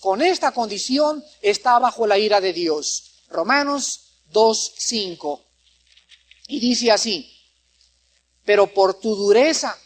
[0.01, 3.23] con esta condición está bajo la ira de Dios.
[3.29, 5.41] Romanos 2, 5.
[6.49, 7.33] Y dice así,
[8.45, 9.77] pero por tu dureza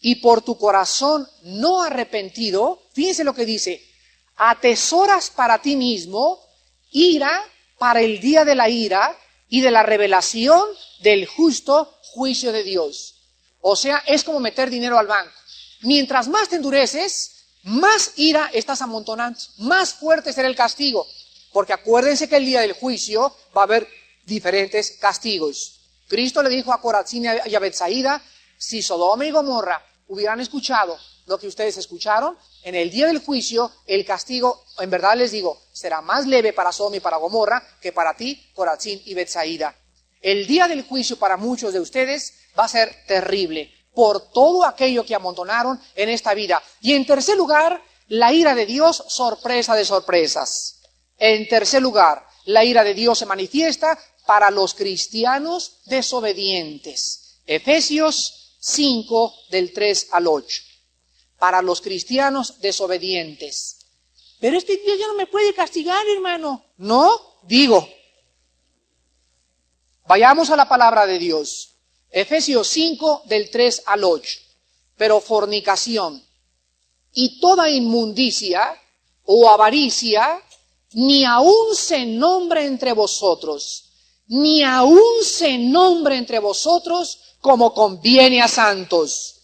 [0.00, 3.87] y por tu corazón no arrepentido, fíjense lo que dice,
[4.38, 6.40] atesoras para ti mismo
[6.90, 7.44] ira
[7.78, 9.16] para el día de la ira
[9.48, 10.62] y de la revelación
[11.00, 13.16] del justo juicio de Dios.
[13.60, 15.32] O sea, es como meter dinero al banco.
[15.82, 21.06] Mientras más te endureces, más ira estás amontonando, más fuerte será el castigo.
[21.52, 23.88] Porque acuérdense que el día del juicio va a haber
[24.24, 25.80] diferentes castigos.
[26.06, 28.22] Cristo le dijo a Corazín y a Betsaida,
[28.56, 32.36] si Sodoma y Gomorra hubieran escuchado lo que ustedes escucharon,
[32.68, 36.70] en el día del juicio el castigo, en verdad les digo, será más leve para
[36.70, 39.74] Sodoma y para Gomorra que para ti, Corazín y Betsaida.
[40.20, 45.06] El día del juicio para muchos de ustedes va a ser terrible por todo aquello
[45.06, 46.62] que amontonaron en esta vida.
[46.82, 50.82] Y en tercer lugar, la ira de Dios, sorpresa de sorpresas.
[51.16, 57.40] En tercer lugar, la ira de Dios se manifiesta para los cristianos desobedientes.
[57.46, 60.67] Efesios 5 del 3 al 8.
[61.38, 63.86] Para los cristianos desobedientes.
[64.40, 66.64] Pero es que Dios ya no me puede castigar, hermano.
[66.76, 67.88] No, digo.
[70.06, 71.74] Vayamos a la palabra de Dios.
[72.10, 74.38] Efesios 5 del 3 al 8.
[74.96, 76.24] Pero fornicación
[77.12, 78.80] y toda inmundicia
[79.24, 80.42] o avaricia,
[80.92, 83.88] ni aun se nombre entre vosotros
[84.28, 89.37] ni aún se nombre entre vosotros como conviene a santos,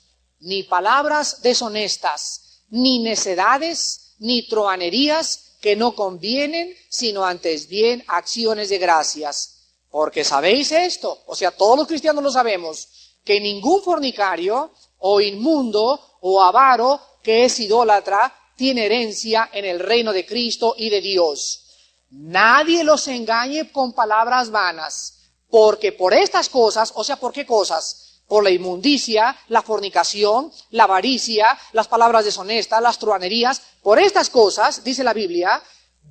[0.44, 8.78] ni palabras deshonestas, ni necedades, ni troanerías que no convienen, sino antes bien acciones de
[8.78, 9.54] gracias.
[9.90, 12.88] Porque sabéis esto, o sea, todos los cristianos lo sabemos,
[13.24, 20.12] que ningún fornicario o inmundo o avaro que es idólatra tiene herencia en el reino
[20.12, 21.64] de Cristo y de Dios.
[22.10, 28.03] Nadie los engañe con palabras vanas, porque por estas cosas, o sea, ¿por qué cosas?
[28.26, 34.82] Por la inmundicia, la fornicación, la avaricia, las palabras deshonestas, las truanerías, por estas cosas,
[34.82, 35.62] dice la Biblia,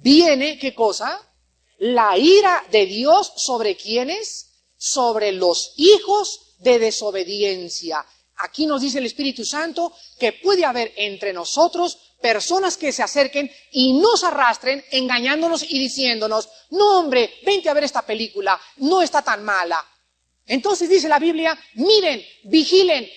[0.02, 1.19] viene, ¿qué cosa?
[1.80, 4.52] La ira de Dios sobre quienes?
[4.78, 8.06] Sobre los hijos de desobediencia.
[8.38, 13.52] Aquí nos dice el Espíritu Santo que puede haber entre nosotros personas que se acerquen
[13.71, 19.21] y nos arrastren engañándonos y diciéndonos, no hombre, vente a ver esta película, no está
[19.21, 19.86] tan mala.
[20.45, 23.08] Entonces dice la Biblia, miren, vigilen,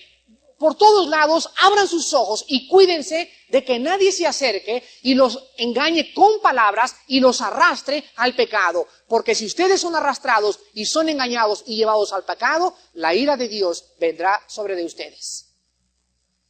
[0.57, 5.51] por todos lados, abran sus ojos y cuídense de que nadie se acerque y los
[5.57, 8.87] engañe con palabras y los arrastre al pecado.
[9.07, 13.47] Porque si ustedes son arrastrados y son engañados y llevados al pecado, la ira de
[13.47, 15.45] Dios vendrá sobre de ustedes.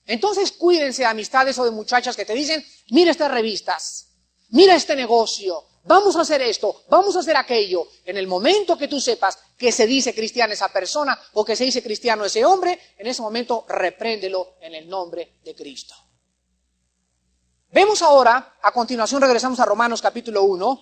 [0.05, 4.07] Entonces cuídense de amistades o de muchachas que te dicen, mira estas revistas,
[4.49, 7.87] mira este negocio, vamos a hacer esto, vamos a hacer aquello.
[8.05, 11.63] En el momento que tú sepas que se dice cristiana esa persona o que se
[11.63, 15.95] dice cristiano ese hombre, en ese momento repréndelo en el nombre de Cristo.
[17.71, 20.81] Vemos ahora, a continuación regresamos a Romanos capítulo 1,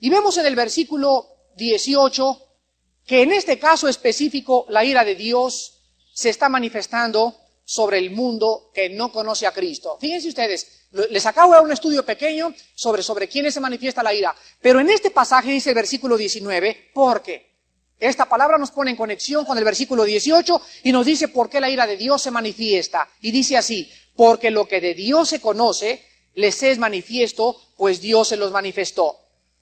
[0.00, 2.48] y vemos en el versículo 18
[3.06, 5.80] que en este caso específico la ira de Dios
[6.12, 9.96] se está manifestando sobre el mundo que no conoce a Cristo.
[10.00, 14.12] Fíjense ustedes, les acabo de dar un estudio pequeño sobre, sobre quiénes se manifiesta la
[14.12, 17.52] ira, pero en este pasaje dice el versículo 19, porque
[17.98, 21.60] esta palabra nos pone en conexión con el versículo 18 y nos dice por qué
[21.60, 23.08] la ira de Dios se manifiesta.
[23.20, 28.26] Y dice así, porque lo que de Dios se conoce les es manifiesto, pues Dios
[28.26, 29.18] se los manifestó.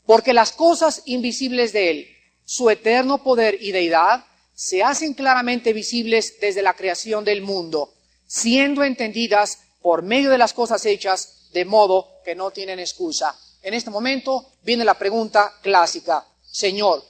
[0.06, 2.08] Porque las cosas invisibles de Él,
[2.44, 7.92] su eterno poder y deidad, se hacen claramente visibles desde la creación del mundo,
[8.26, 13.36] siendo entendidas por medio de las cosas hechas, de modo que no tienen excusa.
[13.62, 17.04] En este momento viene la pregunta clásica, Señor,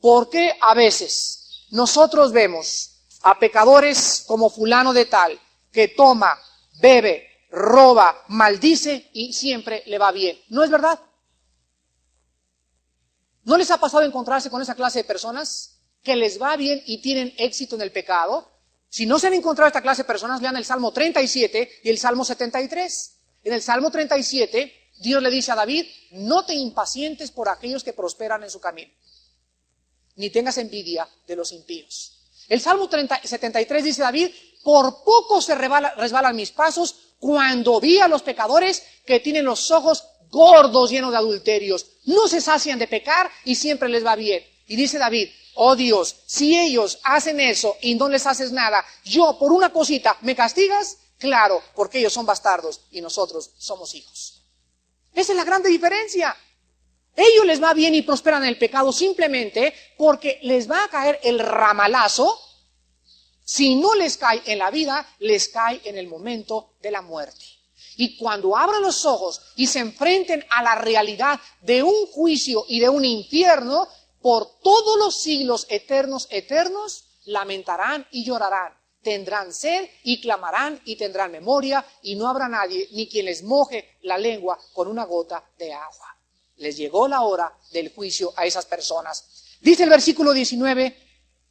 [0.00, 5.40] ¿por qué a veces nosotros vemos a pecadores como fulano de tal,
[5.72, 6.38] que toma,
[6.80, 10.40] bebe, roba, maldice y siempre le va bien?
[10.48, 10.98] ¿No es verdad?
[13.44, 15.80] ¿No les ha pasado encontrarse con esa clase de personas?
[16.02, 18.48] que les va bien y tienen éxito en el pecado,
[18.90, 21.96] si no se han encontrado esta clase de personas, lean el Salmo 37 y el
[21.96, 23.16] Salmo 73.
[23.44, 27.92] En el Salmo 37, Dios le dice a David, no te impacientes por aquellos que
[27.92, 28.90] prosperan en su camino,
[30.16, 32.16] ni tengas envidia de los impíos.
[32.48, 34.32] El Salmo 73 dice David,
[34.64, 40.04] por poco se resbalan mis pasos cuando vi a los pecadores que tienen los ojos
[40.30, 41.86] gordos llenos de adulterios.
[42.06, 44.42] No se sacian de pecar y siempre les va bien.
[44.70, 49.36] Y dice David, oh Dios, si ellos hacen eso y no les haces nada, yo
[49.36, 50.96] por una cosita, ¿me castigas?
[51.18, 54.44] Claro, porque ellos son bastardos y nosotros somos hijos.
[55.12, 56.36] Esa es la grande diferencia.
[57.16, 61.18] Ellos les va bien y prosperan en el pecado simplemente porque les va a caer
[61.24, 62.38] el ramalazo.
[63.44, 67.44] Si no les cae en la vida, les cae en el momento de la muerte.
[67.96, 72.78] Y cuando abran los ojos y se enfrenten a la realidad de un juicio y
[72.78, 73.88] de un infierno,
[74.20, 78.74] por todos los siglos eternos, eternos, lamentarán y llorarán.
[79.02, 83.96] Tendrán sed y clamarán y tendrán memoria y no habrá nadie ni quien les moje
[84.02, 86.16] la lengua con una gota de agua.
[86.56, 89.56] Les llegó la hora del juicio a esas personas.
[89.62, 90.96] Dice el versículo 19,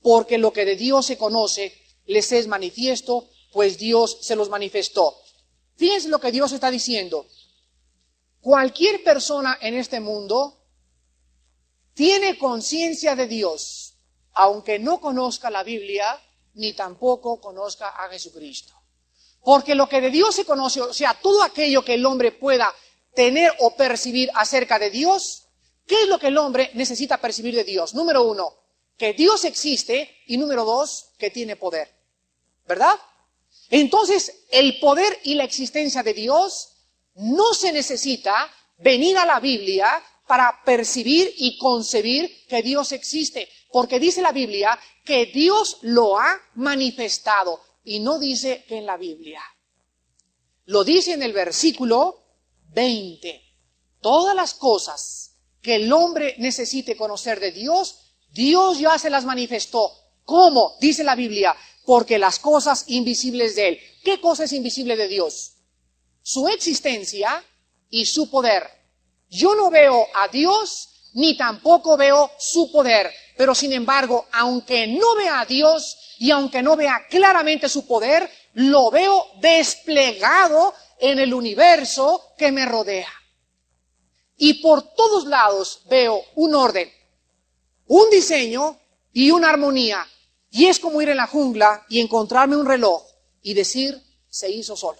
[0.01, 1.73] porque lo que de Dios se conoce
[2.05, 5.15] les es manifiesto, pues Dios se los manifestó.
[5.75, 7.25] Fíjense lo que Dios está diciendo.
[8.41, 10.58] Cualquier persona en este mundo
[11.99, 13.93] tiene conciencia de Dios,
[14.31, 16.17] aunque no conozca la Biblia,
[16.53, 18.73] ni tampoco conozca a Jesucristo.
[19.43, 22.73] Porque lo que de Dios se conoce, o sea, todo aquello que el hombre pueda
[23.13, 25.49] tener o percibir acerca de Dios,
[25.85, 27.93] ¿qué es lo que el hombre necesita percibir de Dios?
[27.93, 28.53] Número uno,
[28.97, 31.93] que Dios existe y número dos, que tiene poder.
[32.65, 32.95] ¿Verdad?
[33.69, 36.77] Entonces, el poder y la existencia de Dios
[37.15, 43.49] no se necesita venir a la Biblia para percibir y concebir que Dios existe.
[43.71, 48.95] Porque dice la Biblia que Dios lo ha manifestado y no dice que en la
[48.95, 49.41] Biblia.
[50.65, 52.25] Lo dice en el versículo
[52.75, 53.41] 20.
[54.01, 59.91] Todas las cosas que el hombre necesite conocer de Dios, Dios ya se las manifestó.
[60.25, 60.75] ¿Cómo?
[60.79, 61.55] Dice la Biblia,
[61.87, 63.79] porque las cosas invisibles de Él.
[64.03, 65.55] ¿Qué cosa es invisible de Dios?
[66.21, 67.43] Su existencia
[67.89, 68.78] y su poder.
[69.29, 75.15] Yo no veo a Dios ni tampoco veo su poder, pero sin embargo, aunque no
[75.15, 81.33] vea a Dios y aunque no vea claramente su poder, lo veo desplegado en el
[81.33, 83.11] universo que me rodea.
[84.37, 86.91] Y por todos lados veo un orden,
[87.87, 88.79] un diseño
[89.13, 90.05] y una armonía
[90.51, 93.03] y es como ir en la jungla y encontrarme un reloj
[93.41, 94.99] y decir, se hizo solo.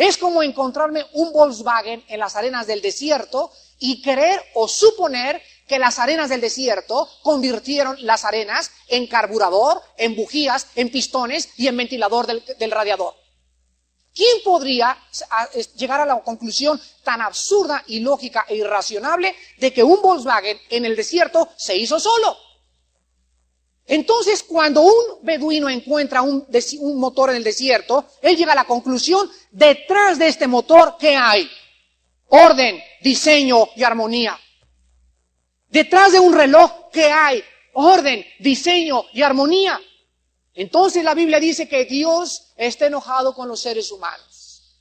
[0.00, 5.78] Es como encontrarme un Volkswagen en las arenas del desierto y creer o suponer que
[5.78, 11.76] las arenas del desierto convirtieron las arenas en carburador, en bujías, en pistones y en
[11.76, 13.14] ventilador del, radiador.
[14.14, 14.96] ¿Quién podría
[15.76, 20.96] llegar a la conclusión tan absurda, ilógica e irracionable de que un Volkswagen en el
[20.96, 22.38] desierto se hizo solo?
[23.90, 26.46] Entonces, cuando un beduino encuentra un,
[26.96, 31.50] motor en el desierto, él llega a la conclusión, detrás de este motor, ¿qué hay?
[32.28, 34.38] Orden, diseño y armonía.
[35.66, 37.42] Detrás de un reloj, ¿qué hay?
[37.72, 39.80] Orden, diseño y armonía.
[40.54, 44.78] Entonces la Biblia dice que Dios está enojado con los seres humanos.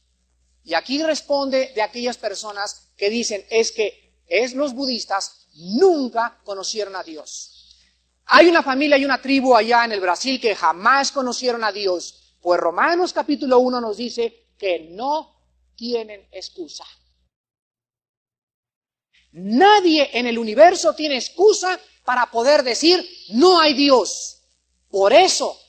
[0.63, 6.95] Y aquí responde de aquellas personas que dicen, es que es los budistas nunca conocieron
[6.95, 7.58] a Dios.
[8.31, 12.35] Hay una familia y una tribu allá en el Brasil que jamás conocieron a Dios,
[12.39, 15.35] pues Romanos capítulo 1 nos dice que no
[15.75, 16.85] tienen excusa.
[19.31, 24.43] Nadie en el universo tiene excusa para poder decir no hay Dios.
[24.91, 25.59] Por eso,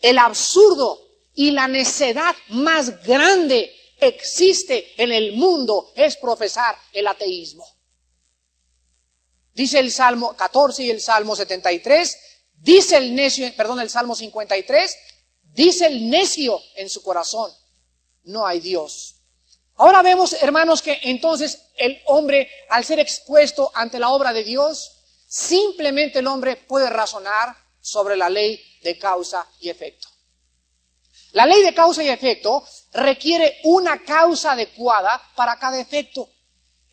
[0.00, 0.98] el absurdo
[1.34, 7.64] y la necedad más grande existe en el mundo es profesar el ateísmo.
[9.54, 12.18] Dice el Salmo 14 y el Salmo 73,
[12.54, 14.96] dice el necio, perdón, el Salmo 53,
[15.42, 17.50] dice el necio en su corazón,
[18.24, 19.16] no hay Dios.
[19.76, 24.92] Ahora vemos, hermanos, que entonces el hombre, al ser expuesto ante la obra de Dios,
[25.26, 30.08] simplemente el hombre puede razonar sobre la ley de causa y efecto.
[31.32, 36.28] La ley de causa y efecto requiere una causa adecuada para cada efecto.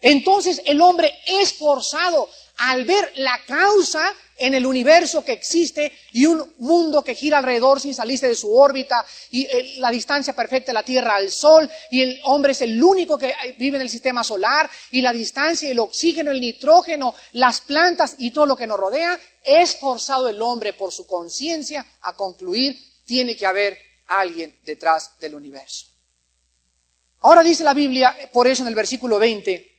[0.02, 6.26] Entonces el hombre es forzado al ver la causa en el universo que existe y
[6.26, 10.68] un mundo que gira alrededor sin salirse de su órbita y eh, la distancia perfecta
[10.68, 13.82] de la Tierra al Sol y el hombre es el único que eh, vive en
[13.82, 18.56] el sistema solar y la distancia, el oxígeno, el nitrógeno, las plantas y todo lo
[18.56, 23.78] que nos rodea, es forzado el hombre por su conciencia a concluir tiene que haber
[24.08, 25.88] alguien detrás del universo.
[27.22, 29.79] Ahora dice la Biblia, por eso en el versículo 20,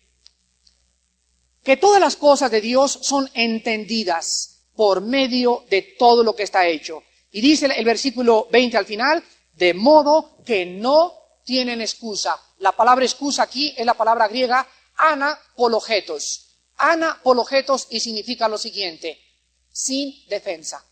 [1.62, 6.66] que todas las cosas de Dios son entendidas por medio de todo lo que está
[6.66, 7.02] hecho.
[7.32, 12.40] Y dice el versículo 20 al final, de modo que no tienen excusa.
[12.58, 16.46] La palabra excusa aquí es la palabra griega anapologetos.
[16.76, 19.20] Anapologetos y significa lo siguiente,
[19.70, 20.84] sin defensa.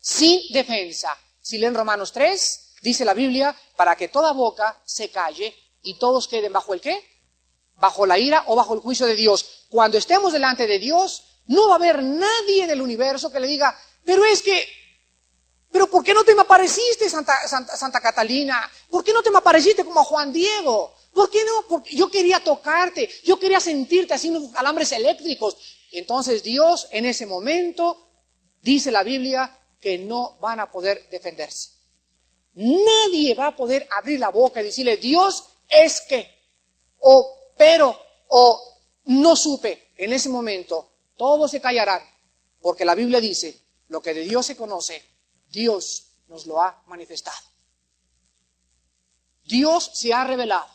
[0.00, 1.16] Sin defensa.
[1.40, 6.26] Si leen Romanos 3, dice la Biblia, para que toda boca se calle y todos
[6.28, 7.17] queden bajo el qué?
[7.78, 11.68] Bajo la ira o bajo el juicio de Dios cuando estemos delante de Dios, no
[11.68, 14.66] va a haber nadie en el universo que le diga, pero es que,
[15.70, 18.70] pero ¿por qué no te me apareciste, Santa, Santa, Catalina?
[18.88, 20.94] ¿Por qué no te me apareciste como Juan Diego?
[21.12, 21.66] ¿Por qué no?
[21.68, 25.56] Porque yo quería tocarte, yo quería sentirte haciendo alambres eléctricos.
[25.92, 28.08] Entonces Dios en ese momento,
[28.62, 31.70] dice la Biblia, que no van a poder defenderse.
[32.54, 36.28] Nadie va a poder abrir la boca y decirle, Dios es que,
[36.98, 42.02] o pero, o no supe en ese momento, todos se callarán,
[42.60, 45.02] porque la Biblia dice, lo que de Dios se conoce,
[45.50, 47.36] Dios nos lo ha manifestado.
[49.44, 50.68] Dios se ha revelado.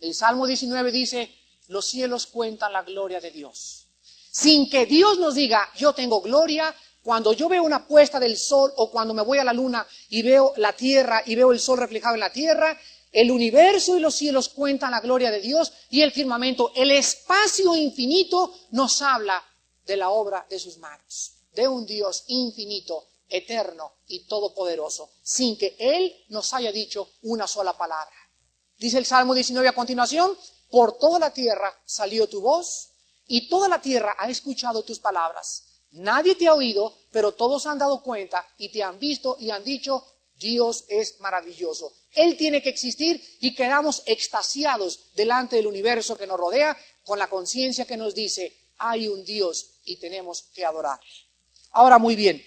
[0.00, 1.34] El Salmo 19 dice,
[1.68, 3.86] los cielos cuentan la gloria de Dios.
[4.30, 8.72] Sin que Dios nos diga, yo tengo gloria, cuando yo veo una puesta del sol
[8.76, 11.78] o cuando me voy a la luna y veo la tierra y veo el sol
[11.78, 12.78] reflejado en la tierra,
[13.14, 17.76] el universo y los cielos cuentan la gloria de Dios y el firmamento, el espacio
[17.76, 19.40] infinito nos habla
[19.86, 25.76] de la obra de sus manos, de un Dios infinito, eterno y todopoderoso, sin que
[25.78, 28.16] Él nos haya dicho una sola palabra.
[28.78, 30.36] Dice el Salmo 19 a continuación,
[30.68, 32.90] por toda la tierra salió tu voz
[33.28, 35.62] y toda la tierra ha escuchado tus palabras.
[35.92, 39.62] Nadie te ha oído, pero todos han dado cuenta y te han visto y han
[39.62, 40.04] dicho,
[40.34, 41.92] Dios es maravilloso.
[42.14, 47.28] Él tiene que existir y quedamos extasiados delante del universo que nos rodea con la
[47.28, 51.00] conciencia que nos dice, hay un Dios y tenemos que adorar.
[51.72, 52.44] Ahora, muy bien,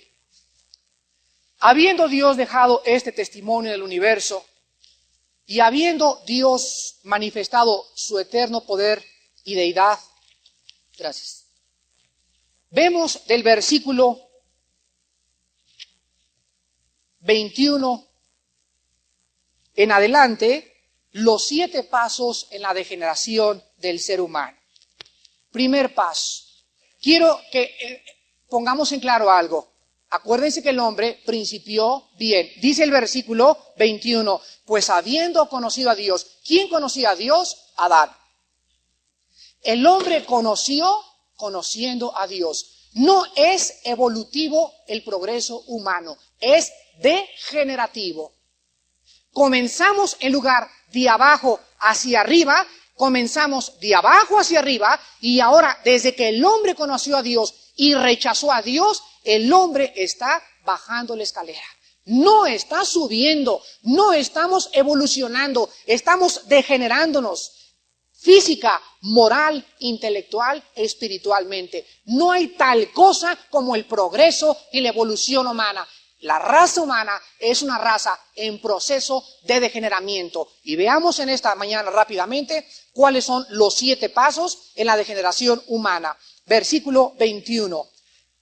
[1.59, 4.45] Habiendo Dios dejado este testimonio del universo
[5.47, 9.03] y habiendo Dios manifestado su eterno poder
[9.43, 9.97] y deidad,
[10.97, 11.45] gracias.
[12.69, 14.29] Vemos del versículo
[17.21, 18.06] 21
[19.77, 20.73] en adelante
[21.11, 24.57] los siete pasos en la degeneración del ser humano.
[25.51, 26.43] Primer paso.
[27.01, 28.03] Quiero que eh,
[28.49, 29.71] pongamos en claro algo.
[30.09, 32.49] Acuérdense que el hombre principió bien.
[32.59, 37.71] Dice el versículo 21, pues habiendo conocido a Dios, ¿quién conocía a Dios?
[37.77, 38.09] Adán.
[39.61, 40.89] El hombre conoció
[41.35, 42.89] conociendo a Dios.
[42.93, 48.36] No es evolutivo el progreso humano, es degenerativo.
[49.37, 52.65] Comenzamos en lugar de abajo hacia arriba,
[52.95, 57.93] comenzamos de abajo hacia arriba y ahora desde que el hombre conoció a Dios y
[57.93, 61.61] rechazó a Dios, el hombre está bajando la escalera.
[62.05, 67.51] No está subiendo, no estamos evolucionando, estamos degenerándonos
[68.11, 71.85] física, moral, intelectual, espiritualmente.
[72.05, 75.87] No hay tal cosa como el progreso y la evolución humana.
[76.19, 80.49] La raza humana es una raza en proceso de degeneramiento.
[80.63, 86.17] Y veamos en esta mañana rápidamente cuáles son los siete pasos en la degeneración humana.
[86.45, 87.87] Versículo 21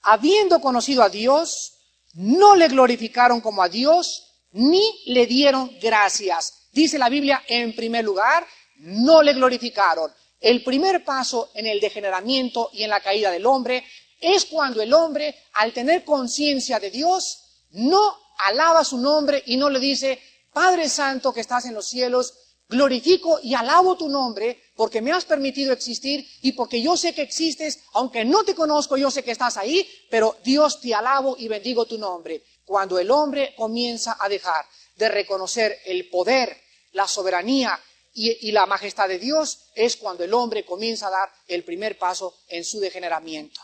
[0.06, 1.78] habiendo conocido a Dios,
[2.14, 6.68] no le glorificaron como a Dios, ni le dieron gracias.
[6.72, 8.46] Dice la Biblia, en primer lugar,
[8.76, 10.12] no le glorificaron.
[10.40, 13.84] El primer paso en el degeneramiento y en la caída del hombre
[14.20, 19.70] es cuando el hombre, al tener conciencia de Dios, no alaba su nombre y no
[19.70, 20.20] le dice,
[20.52, 22.34] Padre Santo que estás en los cielos,
[22.68, 27.22] glorifico y alabo tu nombre porque me has permitido existir y porque yo sé que
[27.22, 31.48] existes, aunque no te conozco, yo sé que estás ahí, pero Dios te alabo y
[31.48, 32.42] bendigo tu nombre.
[32.64, 34.64] Cuando el hombre comienza a dejar
[34.96, 36.56] de reconocer el poder,
[36.92, 37.78] la soberanía
[38.12, 42.34] y, la majestad de Dios, es cuando el hombre comienza a dar el primer paso
[42.48, 43.60] en su degeneramiento.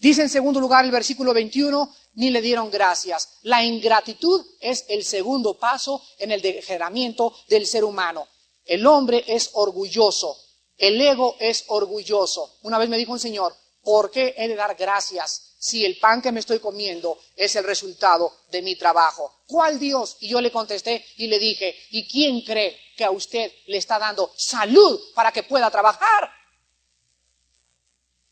[0.00, 3.36] Dice en segundo lugar el versículo 21, ni le dieron gracias.
[3.42, 8.26] La ingratitud es el segundo paso en el degeneramiento del ser humano.
[8.64, 10.38] El hombre es orgulloso,
[10.78, 12.60] el ego es orgulloso.
[12.62, 16.22] Una vez me dijo un señor, ¿por qué he de dar gracias si el pan
[16.22, 19.42] que me estoy comiendo es el resultado de mi trabajo?
[19.46, 20.16] ¿Cuál Dios?
[20.20, 23.98] Y yo le contesté y le dije, ¿y quién cree que a usted le está
[23.98, 26.39] dando salud para que pueda trabajar?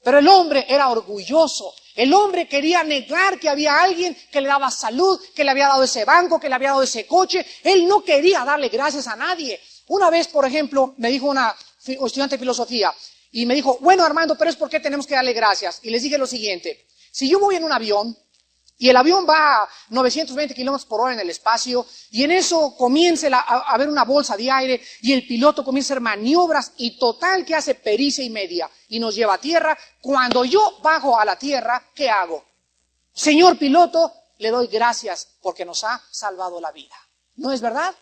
[0.09, 1.75] Pero el hombre era orgulloso.
[1.95, 5.83] El hombre quería negar que había alguien que le daba salud, que le había dado
[5.83, 7.45] ese banco, que le había dado ese coche.
[7.63, 9.61] Él no quería darle gracias a nadie.
[9.89, 11.55] Una vez, por ejemplo, me dijo una
[11.85, 12.91] estudiante de filosofía
[13.33, 15.81] y me dijo, bueno Armando, pero es por qué tenemos que darle gracias.
[15.83, 18.17] Y les dije lo siguiente, si yo voy en un avión
[18.81, 22.77] y el avión va a 920 kilómetros por hora en el espacio y en eso
[22.77, 26.97] comienza a, haber una bolsa de aire y el piloto comienza a hacer maniobras y
[26.97, 31.25] total que hace pericia y media y nos lleva a tierra, cuando yo bajo a
[31.25, 32.45] la tierra, ¿qué hago?
[33.13, 36.95] Señor piloto, le doy gracias porque nos ha salvado la vida.
[37.35, 37.93] ¿No es verdad?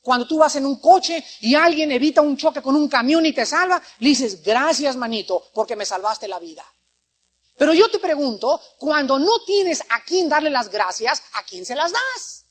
[0.00, 3.32] Cuando tú vas en un coche y alguien evita un choque con un camión y
[3.32, 6.64] te salva, le dices, gracias manito, porque me salvaste la vida.
[7.60, 11.74] Pero yo te pregunto, cuando no tienes a quién darle las gracias, ¿a quién se
[11.74, 12.46] las das?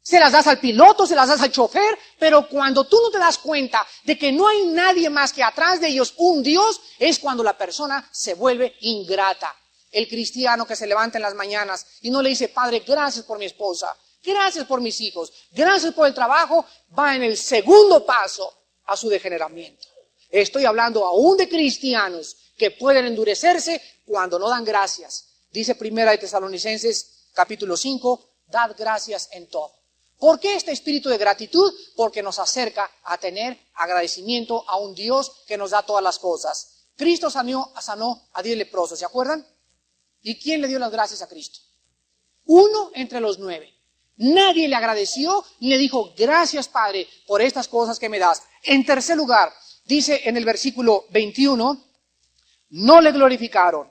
[0.00, 3.18] Se las das al piloto, se las das al chofer, pero cuando tú no te
[3.18, 7.18] das cuenta de que no hay nadie más que atrás de ellos un Dios, es
[7.18, 9.54] cuando la persona se vuelve ingrata.
[9.90, 13.38] El cristiano que se levanta en las mañanas y no le dice, Padre, gracias por
[13.38, 16.64] mi esposa, gracias por mis hijos, gracias por el trabajo,
[16.98, 18.50] va en el segundo paso
[18.86, 19.95] a su degeneramiento.
[20.40, 25.28] Estoy hablando aún de cristianos que pueden endurecerse cuando no dan gracias.
[25.50, 29.72] Dice Primera de Tesalonicenses capítulo 5, dad gracias en todo.
[30.18, 31.72] ¿Por qué este espíritu de gratitud?
[31.96, 36.84] Porque nos acerca a tener agradecimiento a un Dios que nos da todas las cosas.
[36.96, 39.46] Cristo sanó, sanó a diez leprosos, ¿se acuerdan?
[40.20, 41.60] ¿Y quién le dio las gracias a Cristo?
[42.44, 43.72] Uno entre los nueve.
[44.16, 48.42] Nadie le agradeció ni le dijo, gracias Padre por estas cosas que me das.
[48.62, 49.50] En tercer lugar,
[49.86, 51.84] dice en el versículo 21,
[52.70, 53.90] no le glorificaron,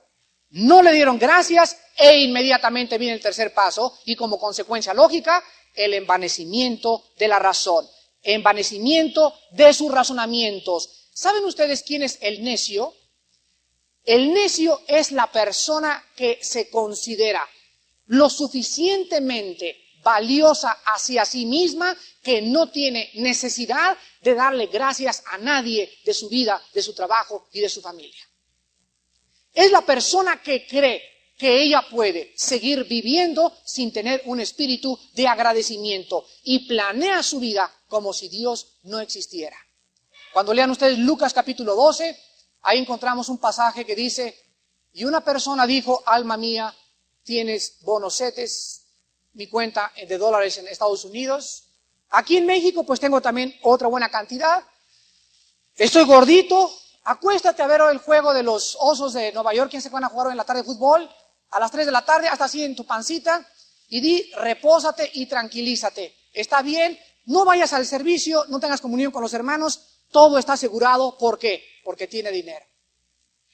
[0.51, 5.43] no le dieron gracias e inmediatamente viene el tercer paso y como consecuencia lógica,
[5.73, 7.85] el envanecimiento de la razón,
[8.21, 11.09] envanecimiento de sus razonamientos.
[11.13, 12.93] ¿Saben ustedes quién es el necio?
[14.03, 17.41] El necio es la persona que se considera
[18.07, 25.91] lo suficientemente valiosa hacia sí misma que no tiene necesidad de darle gracias a nadie
[26.05, 28.21] de su vida, de su trabajo y de su familia.
[29.51, 31.01] Es la persona que cree
[31.39, 37.73] que ella puede seguir viviendo sin tener un espíritu de agradecimiento y planea su vida
[37.87, 39.57] como si Dios no existiera.
[40.31, 42.15] Cuando lean ustedes Lucas capítulo 12,
[42.61, 44.37] ahí encontramos un pasaje que dice,
[44.93, 46.73] y una persona dijo, alma mía,
[47.23, 48.84] tienes bonosetes,
[49.35, 51.65] mi cuenta de dólares en Estados Unidos.
[52.09, 54.63] Aquí en México pues tengo también otra buena cantidad.
[55.75, 56.71] Estoy gordito,
[57.03, 60.09] acuéstate a ver el juego de los osos de Nueva York, ¿quién se van a
[60.09, 61.09] jugar hoy en la tarde de fútbol?
[61.51, 63.45] A las 3 de la tarde, hasta así en tu pancita,
[63.89, 66.15] y di, repósate y tranquilízate.
[66.33, 71.17] Está bien, no vayas al servicio, no tengas comunión con los hermanos, todo está asegurado,
[71.17, 71.63] ¿por qué?
[71.83, 72.65] Porque tiene dinero.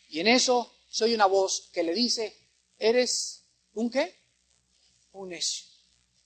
[0.10, 2.36] Y en eso soy una voz que le dice,
[2.78, 4.16] eres un qué?
[5.14, 5.71] Un necio.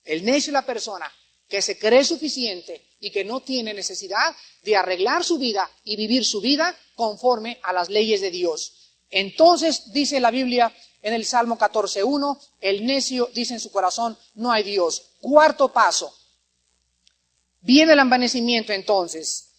[0.06, 1.12] El necio es la persona
[1.47, 6.26] que se cree suficiente y que no tiene necesidad de arreglar su vida y vivir
[6.26, 8.93] su vida conforme a las leyes de Dios.
[9.10, 14.51] Entonces dice la Biblia en el Salmo 14.1, el necio dice en su corazón, no
[14.51, 15.12] hay Dios.
[15.22, 16.16] Cuarto paso.
[17.62, 19.49] Viene el envanecimiento entonces.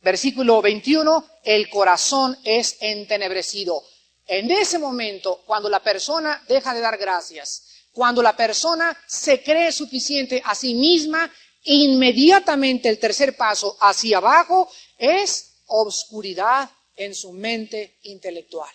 [0.00, 3.82] Versículo 21, el corazón es entenebrecido.
[4.26, 9.72] En ese momento, cuando la persona deja de dar gracias, cuando la persona se cree
[9.72, 11.30] suficiente a sí misma,
[11.64, 18.70] inmediatamente el tercer paso hacia abajo es obscuridad en su mente intelectual.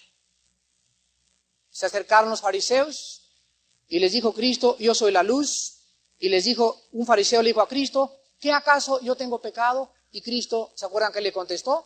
[1.69, 3.23] Se acercaron los fariseos
[3.87, 5.79] y les dijo Cristo, yo soy la luz.
[6.19, 9.91] Y les dijo, un fariseo le dijo a Cristo, ¿qué acaso yo tengo pecado?
[10.11, 11.85] Y Cristo, ¿se acuerdan que le contestó?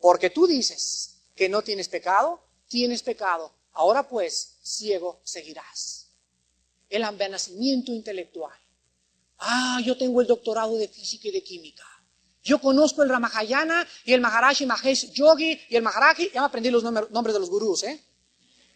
[0.00, 3.52] Porque tú dices que no tienes pecado, tienes pecado.
[3.72, 5.99] Ahora pues, ciego seguirás.
[6.90, 8.58] El envenenamiento intelectual.
[9.38, 11.84] Ah, yo tengo el doctorado de física y de química.
[12.42, 16.30] Yo conozco el Ramahayana y el Maharashi Mahesh Yogi y el Maharaji.
[16.34, 18.04] Ya me aprendí los nombres de los gurús, ¿eh?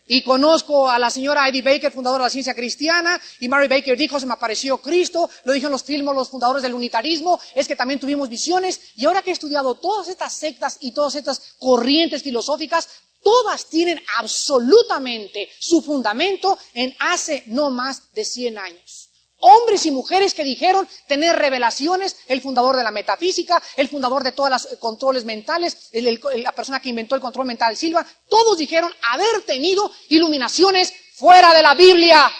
[0.07, 3.97] Y conozco a la señora Eddie Baker, fundadora de la ciencia cristiana, y Mary Baker
[3.97, 7.75] dijo, se me apareció Cristo, lo dijeron los filmos, los fundadores del unitarismo, es que
[7.75, 12.23] también tuvimos visiones, y ahora que he estudiado todas estas sectas y todas estas corrientes
[12.23, 12.87] filosóficas,
[13.25, 19.11] todas tienen absolutamente su fundamento en hace no más de 100 años.
[19.39, 24.33] Hombres y mujeres que dijeron tener revelaciones, el fundador de la metafísica, el fundador de
[24.33, 29.43] todos los controles mentales, la persona que inventó el control mental, Silva, todos dijeron haber
[29.43, 32.31] tenido iluminaciones fuera de la Biblia.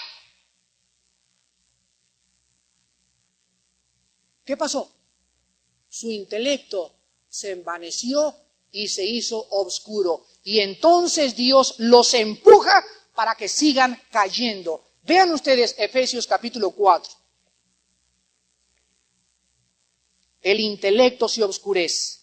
[4.45, 4.91] ¿Qué pasó?
[5.89, 6.95] Su intelecto
[7.29, 8.44] se envaneció
[8.75, 10.27] y se hizo oscuro.
[10.43, 14.85] Y entonces Dios los empuja para que sigan cayendo.
[15.05, 17.13] Vean ustedes Efesios capítulo 4.
[20.43, 22.19] El intelecto se obscurece.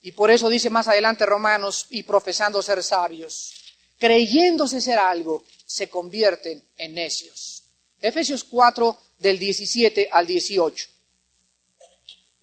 [0.00, 3.52] Y por eso dice más adelante Romanos, y profesando ser sabios,
[3.98, 7.64] creyéndose ser algo, se convierten en necios.
[8.00, 10.88] Efesios 4 del 17 al 18.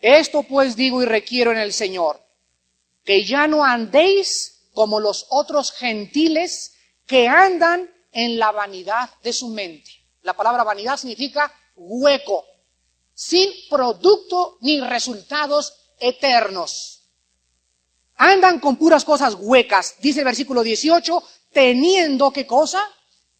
[0.02, 2.20] Esto pues digo y requiero en el Señor,
[3.04, 6.74] que ya no andéis como los otros gentiles
[7.06, 9.92] que andan en la vanidad de su mente.
[10.22, 12.46] La palabra vanidad significa hueco,
[13.14, 17.04] sin producto ni resultados eternos.
[18.16, 22.84] Andan con puras cosas huecas, dice el versículo 18, teniendo qué cosa?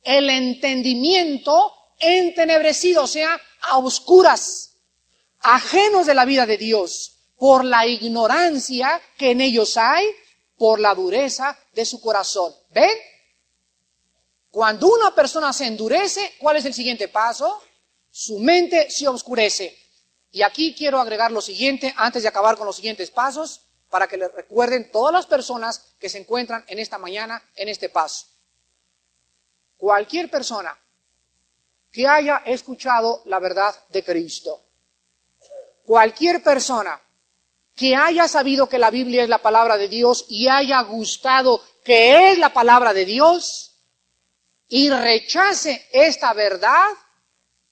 [0.02, 4.78] El entendimiento entenebrecido, o sea, a oscuras,
[5.40, 10.06] ajenos de la vida de Dios, por la ignorancia que en ellos hay,
[10.56, 12.54] por la dureza de su corazón.
[12.70, 12.96] ¿Ven?
[14.52, 17.60] Cuando una persona se endurece, ¿cuál es el siguiente paso?
[18.12, 19.76] Su mente se oscurece.
[20.30, 24.18] Y aquí quiero agregar lo siguiente, antes de acabar con los siguientes pasos, para que
[24.18, 28.28] le recuerden todas las personas que se encuentran en esta mañana en este paso.
[29.78, 30.80] Cualquier persona
[31.92, 34.64] que haya escuchado la verdad de Cristo,
[35.84, 37.02] cualquier persona
[37.82, 42.32] que haya sabido que la Biblia es la palabra de Dios y haya gustado que
[42.32, 43.76] es la palabra de Dios,
[44.68, 46.86] y rechace esta verdad,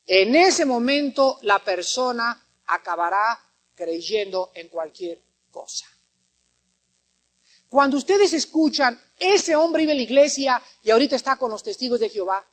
[0.08, 3.40] en ese momento la persona acabará
[3.76, 5.86] creyendo en cualquier cosa.
[7.68, 12.00] Cuando ustedes escuchan, ese hombre iba a la iglesia y ahorita está con los testigos
[12.00, 12.44] de Jehová,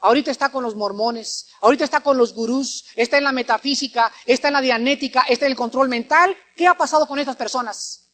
[0.00, 4.48] ahorita está con los mormones, ahorita está con los gurús, está en la metafísica, está
[4.48, 8.08] en la dianética, está en el control mental, ¿qué ha pasado con estas personas?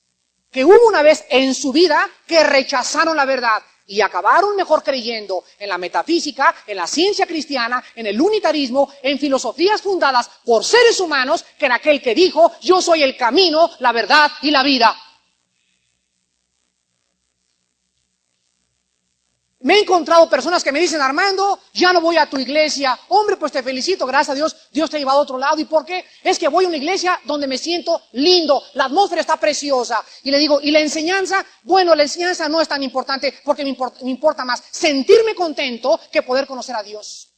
[0.51, 5.45] Que hubo una vez en su vida que rechazaron la verdad, y acabaron mejor creyendo
[5.59, 10.99] en la metafísica, en la ciencia cristiana, en el unitarismo, en filosofías fundadas por seres
[11.01, 14.97] humanos, que en aquel que dijo, yo soy el camino, la verdad y la vida.
[19.63, 22.99] Me he encontrado personas que me dicen, Armando, ya no voy a tu iglesia.
[23.09, 25.57] Hombre, pues te felicito, gracias a Dios, Dios te ha llevado a otro lado.
[25.61, 26.05] ¿Y por qué?
[26.23, 30.05] Es que voy a una iglesia donde me siento lindo, la atmósfera está preciosa.
[30.25, 31.47] Y le digo, ¿y la enseñanza?
[31.63, 36.01] Bueno, la enseñanza no es tan importante porque me importa, me importa más sentirme contento
[36.11, 37.29] que poder conocer a Dios.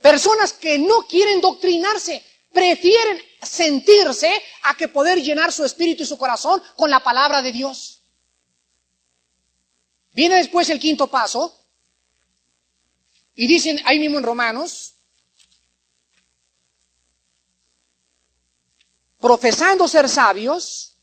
[0.00, 4.30] Personas que no quieren doctrinarse, prefieren sentirse
[4.62, 7.95] a que poder llenar su espíritu y su corazón con la palabra de Dios.
[10.16, 11.54] Viene después el quinto paso,
[13.34, 14.94] y dicen ahí mismo en Romanos,
[19.20, 20.94] profesando ser sabios,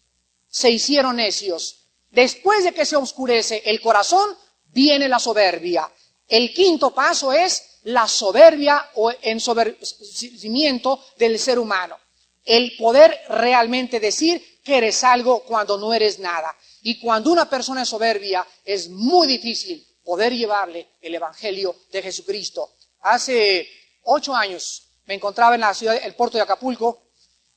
[0.50, 1.86] se hicieron necios.
[2.10, 4.36] Después de que se oscurece el corazón,
[4.72, 5.88] viene la soberbia.
[6.28, 12.00] El quinto paso es la soberbia o ensoberbecimiento del ser humano.
[12.44, 16.58] El poder realmente decir que eres algo cuando no eres nada.
[16.86, 22.74] Y cuando una persona es soberbia, es muy difícil poder llevarle el Evangelio de Jesucristo.
[23.00, 23.66] Hace
[24.04, 27.04] ocho años me encontraba en la ciudad, el puerto de Acapulco,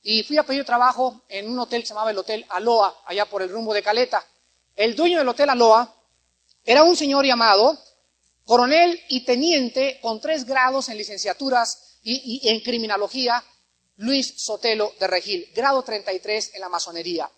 [0.01, 3.25] y fui a pedir trabajo en un hotel que se llamaba el Hotel Aloa, allá
[3.25, 4.25] por el rumbo de Caleta.
[4.73, 5.93] El dueño del Hotel Aloa
[6.63, 7.77] era un señor llamado
[8.45, 13.43] coronel y teniente con tres grados en licenciaturas y, y en criminología,
[13.97, 17.29] Luis Sotelo de Regil, grado 33 en la masonería.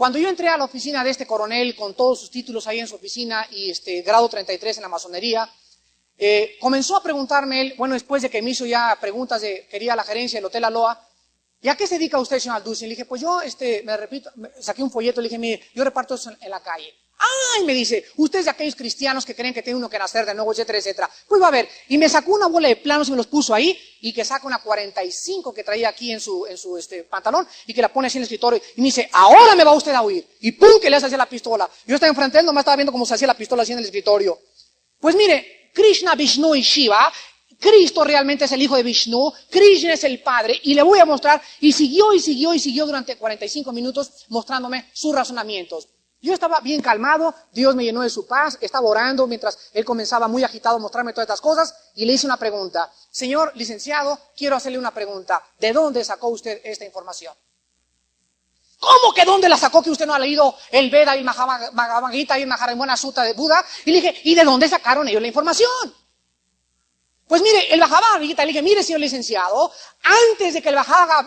[0.00, 2.86] Cuando yo entré a la oficina de este coronel con todos sus títulos ahí en
[2.86, 5.46] su oficina y este grado 33 en la masonería,
[6.16, 9.94] eh, comenzó a preguntarme él, bueno, después de que me hizo ya preguntas de, quería
[9.94, 11.06] la gerencia del Hotel Aloha,
[11.60, 12.88] ¿y a qué se dedica usted, señor Alducin?
[12.88, 16.14] Le dije, pues yo, este, me repito, saqué un folleto, le dije, mire, yo reparto
[16.14, 16.94] eso en la calle.
[17.20, 17.64] ¡Ay!
[17.64, 20.52] Me dice, ustedes de aquellos cristianos que creen que tiene uno que nacer de nuevo,
[20.52, 21.10] etcétera, etcétera.
[21.28, 21.68] Pues va a ver.
[21.88, 24.46] Y me sacó una bola de planos y me los puso ahí y que saca
[24.46, 28.06] una 45 que traía aquí en su, en su este, pantalón y que la pone
[28.06, 30.26] así en el escritorio y me dice, ahora me va usted a oír.
[30.40, 30.80] Y ¡pum!
[30.80, 31.68] que le hace así la pistola.
[31.86, 33.84] Yo estaba enfrente él, nomás estaba viendo cómo se hacía la pistola así en el
[33.84, 34.38] escritorio.
[34.98, 37.12] Pues mire, Krishna, Vishnu y Shiva
[37.60, 41.04] Cristo realmente es el hijo de Vishnu, Krishna es el padre, y le voy a
[41.04, 45.86] mostrar, y siguió y siguió y siguió durante 45 minutos mostrándome sus razonamientos.
[46.22, 50.28] Yo estaba bien calmado, Dios me llenó de su paz, estaba orando mientras él comenzaba
[50.28, 52.92] muy agitado a mostrarme todas estas cosas y le hice una pregunta.
[53.10, 55.42] Señor licenciado, quiero hacerle una pregunta.
[55.58, 57.34] ¿De dónde sacó usted esta información?
[58.78, 62.42] ¿Cómo que dónde la sacó que usted no ha leído el Veda y el y
[62.42, 63.64] el Maharamana Sutta de Buda?
[63.84, 65.94] Y le dije, ¿y de dónde sacaron ellos la información?
[67.30, 69.70] Pues mire, el bajaba le dije, mire señor licenciado,
[70.32, 71.24] antes de que el bajaba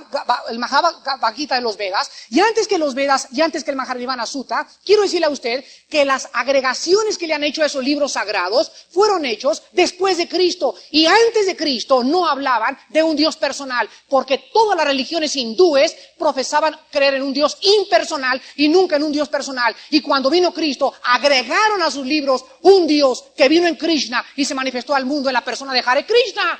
[0.49, 4.67] el de los Vedas, y antes que los Vedas, y antes que el Maharivana Sutta,
[4.83, 8.69] quiero decirle a usted que las agregaciones que le han hecho a esos libros sagrados
[8.91, 13.87] fueron hechos después de Cristo, y antes de Cristo no hablaban de un Dios personal,
[14.09, 19.13] porque todas las religiones hindúes profesaban creer en un Dios impersonal y nunca en un
[19.13, 23.77] Dios personal, y cuando vino Cristo, agregaron a sus libros un Dios que vino en
[23.77, 26.59] Krishna y se manifestó al mundo en la persona de Hare Krishna.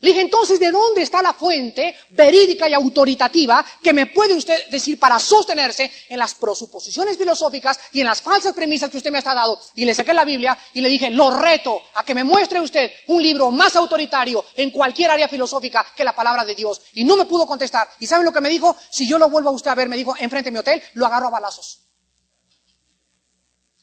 [0.00, 4.68] Le dije, entonces, ¿de dónde está la fuente verídica y autoritativa que me puede usted
[4.68, 9.18] decir para sostenerse en las prosuposiciones filosóficas y en las falsas premisas que usted me
[9.18, 9.60] ha dado?
[9.74, 12.92] Y le saqué la Biblia y le dije, lo reto a que me muestre usted
[13.08, 16.80] un libro más autoritario en cualquier área filosófica que la palabra de Dios.
[16.94, 17.88] Y no me pudo contestar.
[17.98, 18.76] ¿Y saben lo que me dijo?
[18.90, 21.06] Si yo lo vuelvo a usted a ver, me dijo, enfrente de mi hotel, lo
[21.06, 21.80] agarro a balazos.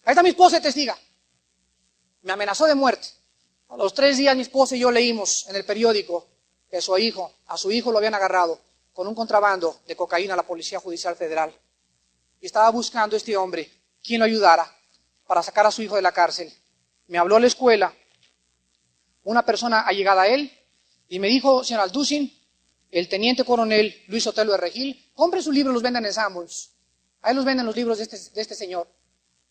[0.06, 0.98] Ahí está mi esposa testiga
[2.26, 3.08] me amenazó de muerte.
[3.70, 6.26] A los tres días mi esposa y yo leímos en el periódico
[6.70, 8.60] que su hijo, a su hijo lo habían agarrado
[8.94, 11.54] con un contrabando de cocaína a la Policía Judicial Federal.
[12.42, 13.72] Y estaba buscando este hombre
[14.04, 14.70] quien lo ayudara
[15.28, 16.52] para sacar a su hijo de la cárcel.
[17.08, 17.94] Me habló a la escuela
[19.24, 20.52] una persona allegada a él
[21.08, 22.34] y me dijo, señor Alducin,
[22.90, 26.72] el teniente coronel Luis Otelo de Regil, compre sus libros, los venden en Samuels.
[27.22, 28.88] Ahí los venden los libros de este, de este señor.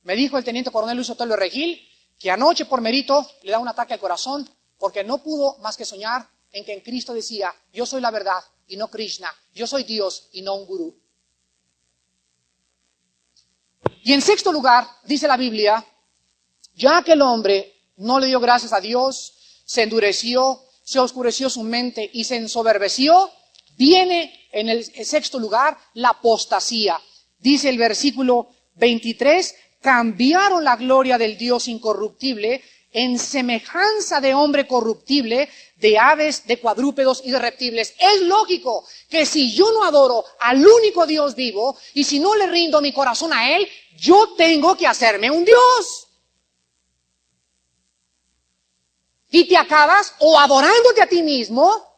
[0.02, 1.93] Me dijo el teniente coronel Luis Otelo de Regil
[2.24, 4.48] que anoche por mérito le da un ataque al corazón
[4.78, 8.42] porque no pudo más que soñar en que en Cristo decía, yo soy la verdad
[8.66, 10.98] y no Krishna, yo soy Dios y no un gurú.
[14.04, 15.84] Y en sexto lugar, dice la Biblia,
[16.74, 21.62] ya que el hombre no le dio gracias a Dios, se endureció, se oscureció su
[21.62, 23.30] mente y se ensoberbeció,
[23.76, 26.98] viene en el sexto lugar la apostasía.
[27.38, 29.54] Dice el versículo 23,
[29.84, 37.20] cambiaron la gloria del Dios incorruptible en semejanza de hombre corruptible, de aves, de cuadrúpedos
[37.22, 37.94] y de reptiles.
[37.98, 42.46] Es lógico que si yo no adoro al único Dios vivo y si no le
[42.46, 43.68] rindo mi corazón a Él,
[43.98, 46.08] yo tengo que hacerme un Dios.
[49.30, 51.93] Y te acabas o adorándote a ti mismo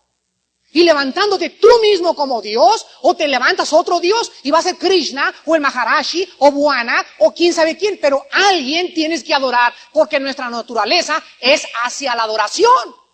[0.73, 4.77] y levantándote tú mismo como Dios, o te levantas otro Dios y va a ser
[4.77, 9.73] Krishna, o el Maharashi, o Buana, o quién sabe quién, pero alguien tienes que adorar,
[9.93, 13.06] porque nuestra naturaleza es hacia la adoración.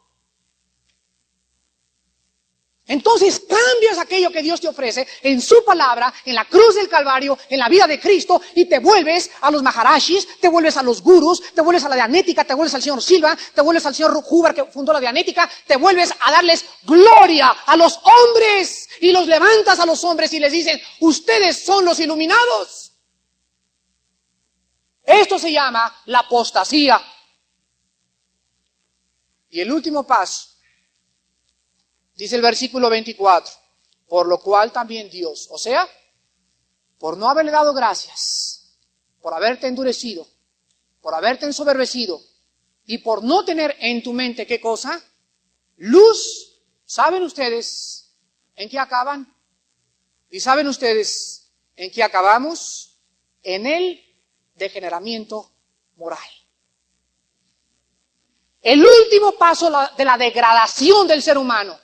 [2.87, 7.39] Entonces cambias aquello que Dios te ofrece en su palabra, en la cruz del Calvario,
[7.49, 11.01] en la vida de Cristo, y te vuelves a los Maharashis, te vuelves a los
[11.01, 14.21] gurus, te vuelves a la Dianética, te vuelves al señor Silva, te vuelves al señor
[14.29, 19.29] Huber que fundó la Dianética, te vuelves a darles gloria a los hombres y los
[19.29, 22.95] levantas a los hombres y les dices, ustedes son los iluminados.
[25.05, 27.01] Esto se llama la apostasía.
[29.51, 30.52] Y el último paso
[32.23, 33.53] Dice el versículo 24,
[34.07, 35.89] por lo cual también Dios, o sea,
[36.97, 38.79] por no haberle dado gracias,
[39.21, 40.25] por haberte endurecido,
[41.01, 42.23] por haberte ensoberbecido
[42.87, 45.03] y por no tener en tu mente qué cosa,
[45.79, 48.15] luz, ¿saben ustedes
[48.55, 49.27] en qué acaban?
[50.31, 53.01] ¿Y saben ustedes en qué acabamos?
[53.43, 54.01] En el
[54.55, 55.51] degeneramiento
[55.97, 56.31] moral.
[58.61, 61.83] El último paso de la degradación del ser humano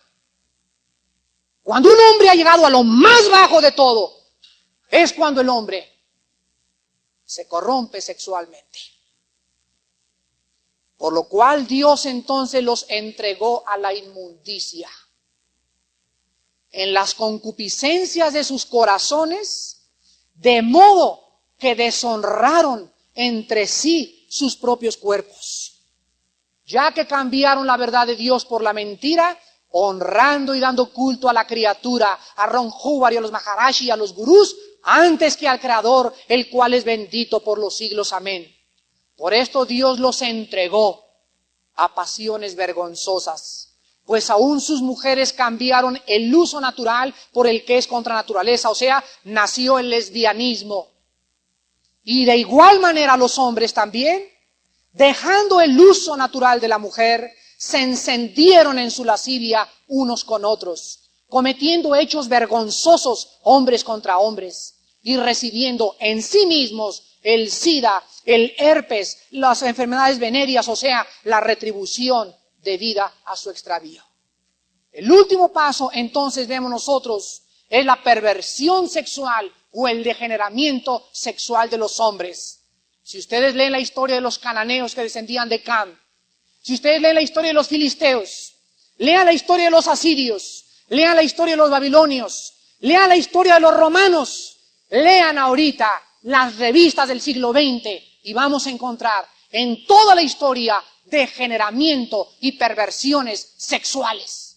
[1.69, 4.11] cuando un hombre ha llegado a lo más bajo de todo,
[4.91, 5.87] es cuando el hombre
[7.27, 8.79] se corrompe sexualmente.
[10.97, 14.89] Por lo cual Dios entonces los entregó a la inmundicia.
[16.71, 19.91] En las concupiscencias de sus corazones,
[20.37, 25.83] de modo que deshonraron entre sí sus propios cuerpos.
[26.65, 29.39] Ya que cambiaron la verdad de Dios por la mentira,
[29.71, 32.73] honrando y dando culto a la criatura, a Ron
[33.13, 36.85] y a los Maharashi y a los gurús, antes que al Creador, el cual es
[36.85, 38.13] bendito por los siglos.
[38.13, 38.55] Amén.
[39.17, 41.05] Por esto Dios los entregó
[41.75, 47.87] a pasiones vergonzosas, pues aún sus mujeres cambiaron el uso natural por el que es
[47.87, 50.89] contra naturaleza, o sea, nació el lesbianismo.
[52.03, 54.25] Y de igual manera los hombres también,
[54.93, 61.11] dejando el uso natural de la mujer, se encendieron en su lascivia unos con otros,
[61.29, 69.19] cometiendo hechos vergonzosos hombres contra hombres y recibiendo en sí mismos el SIDA, el herpes,
[69.33, 72.33] las enfermedades venéreas, o sea, la retribución
[72.63, 74.05] debida a su extravío.
[74.93, 81.79] El último paso, entonces, vemos nosotros, es la perversión sexual o el degeneramiento sexual de
[81.79, 82.61] los hombres.
[83.03, 85.99] Si ustedes leen la historia de los cananeos que descendían de Cam,
[86.63, 88.55] si ustedes leen la historia de los filisteos,
[88.99, 93.55] lean la historia de los asirios, lean la historia de los babilonios, lean la historia
[93.55, 94.57] de los romanos,
[94.91, 95.91] lean ahorita
[96.23, 102.53] las revistas del siglo XX y vamos a encontrar en toda la historia degeneramiento y
[102.53, 104.48] perversiones sexuales.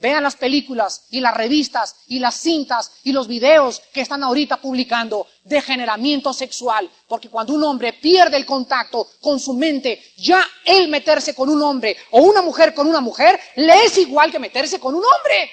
[0.00, 4.58] Vean las películas y las revistas y las cintas y los videos que están ahorita
[4.58, 6.88] publicando de generamiento sexual.
[7.08, 11.60] Porque cuando un hombre pierde el contacto con su mente, ya el meterse con un
[11.62, 15.50] hombre o una mujer con una mujer le es igual que meterse con un hombre.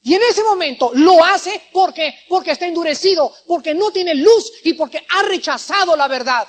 [0.00, 4.72] Y en ese momento lo hace porque, porque está endurecido, porque no tiene luz y
[4.72, 6.48] porque ha rechazado la verdad.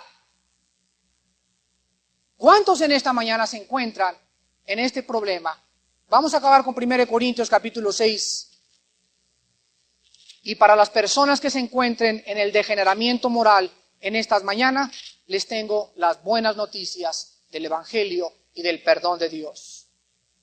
[2.38, 4.16] ¿Cuántos en esta mañana se encuentran
[4.66, 5.62] en este problema?
[6.10, 8.50] Vamos a acabar con 1 Corintios capítulo 6.
[10.42, 14.92] Y para las personas que se encuentren en el degeneramiento moral en estas mañanas,
[15.28, 19.86] les tengo las buenas noticias del Evangelio y del perdón de Dios.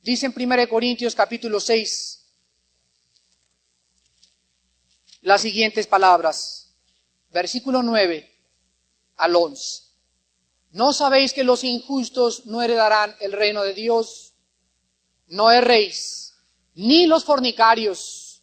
[0.02, 2.22] Dice en 1 Corintios capítulo 6
[5.22, 6.76] las siguientes palabras,
[7.32, 8.30] versículo 9
[9.16, 9.82] al 11.
[10.70, 14.34] ¿No sabéis que los injustos no heredarán el reino de Dios?
[15.28, 16.34] No erréis,
[16.74, 18.42] ni los fornicarios,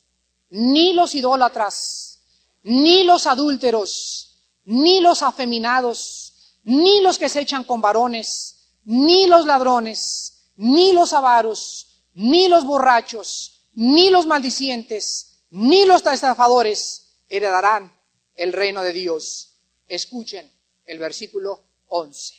[0.50, 2.22] ni los idólatras,
[2.64, 9.46] ni los adúlteros, ni los afeminados, ni los que se echan con varones, ni los
[9.46, 17.92] ladrones, ni los avaros, ni los borrachos, ni los maldicientes, ni los estafadores heredarán
[18.36, 19.54] el reino de Dios.
[19.88, 20.52] Escuchen
[20.86, 22.36] el versículo 11.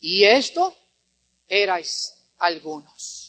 [0.00, 0.74] Y esto
[1.48, 3.21] erais algunos.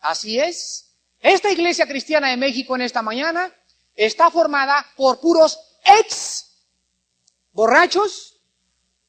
[0.00, 0.86] Así es.
[1.20, 3.52] Esta iglesia cristiana de México en esta mañana
[3.94, 6.46] está formada por puros ex
[7.52, 8.36] borrachos,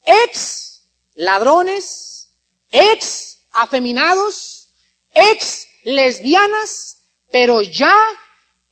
[0.04, 0.82] ex
[1.14, 2.30] ladrones,
[2.70, 4.70] ex afeminados,
[5.12, 6.98] ex lesbianas,
[7.30, 7.96] pero ya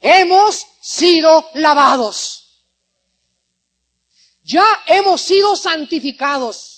[0.00, 2.64] hemos sido lavados.
[4.42, 6.77] Ya hemos sido santificados.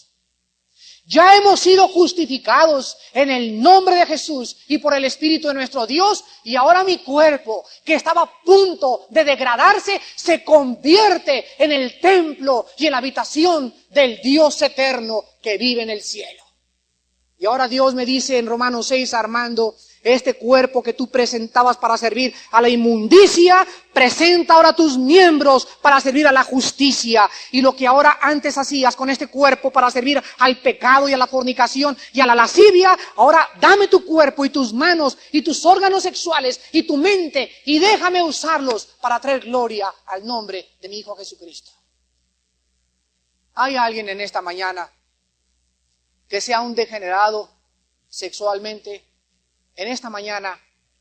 [1.11, 5.84] Ya hemos sido justificados en el nombre de Jesús y por el Espíritu de nuestro
[5.84, 11.98] Dios y ahora mi cuerpo, que estaba a punto de degradarse, se convierte en el
[11.98, 16.44] templo y en la habitación del Dios eterno que vive en el cielo.
[17.38, 21.96] Y ahora Dios me dice en Romanos 6, Armando, este cuerpo que tú presentabas para
[21.98, 27.28] servir a la inmundicia, presenta ahora tus miembros para servir a la justicia.
[27.53, 31.18] Y lo que ahora antes hacías con este cuerpo para servir al pecado y a
[31.18, 35.64] la fornicación y a la lascivia, ahora dame tu cuerpo y tus manos y tus
[35.66, 40.98] órganos sexuales y tu mente y déjame usarlos para traer gloria al nombre de mi
[40.98, 41.72] Hijo Jesucristo.
[43.55, 44.90] ¿Hay alguien en esta mañana
[46.28, 47.51] que sea un degenerado
[48.09, 49.09] sexualmente?
[49.80, 50.60] En esta mañana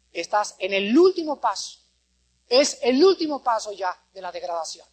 [0.09, 1.79] estás en el último paso.
[2.47, 4.87] Es el último paso ya de la degradación.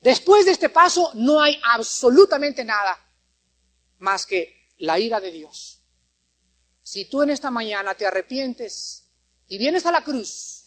[0.00, 2.98] Después de este paso no hay absolutamente nada
[3.98, 5.82] más que la ira de Dios.
[6.82, 9.04] Si tú en esta mañana te arrepientes
[9.48, 10.64] y vienes a la cruz,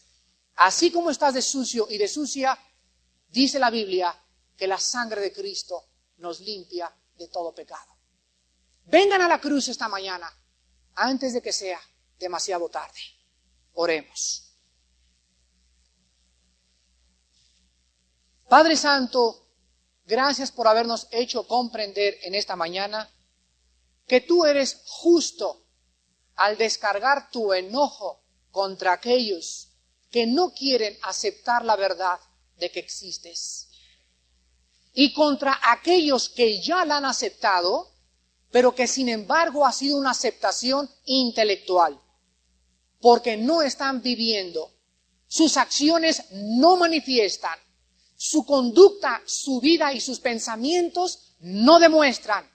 [0.58, 2.56] así como estás de sucio y de sucia,
[3.30, 4.16] dice la Biblia
[4.56, 5.86] que la sangre de Cristo
[6.18, 7.98] nos limpia de todo pecado.
[8.86, 10.32] Vengan a la cruz esta mañana
[11.00, 11.80] antes de que sea
[12.18, 13.00] demasiado tarde.
[13.74, 14.54] Oremos.
[18.50, 19.48] Padre Santo,
[20.06, 23.10] gracias por habernos hecho comprender en esta mañana
[24.08, 25.64] que tú eres justo
[26.36, 29.70] al descargar tu enojo contra aquellos
[30.10, 32.20] que no quieren aceptar la verdad
[32.58, 33.70] de que existes.
[34.94, 37.89] Y contra aquellos que ya la han aceptado,
[38.52, 42.00] pero que sin embargo ha sido una aceptación intelectual,
[43.00, 44.72] porque no están viviendo,
[45.28, 47.58] sus acciones no manifiestan,
[48.16, 52.50] su conducta, su vida y sus pensamientos no demuestran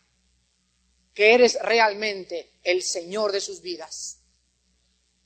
[1.15, 4.19] que eres realmente el Señor de sus vidas.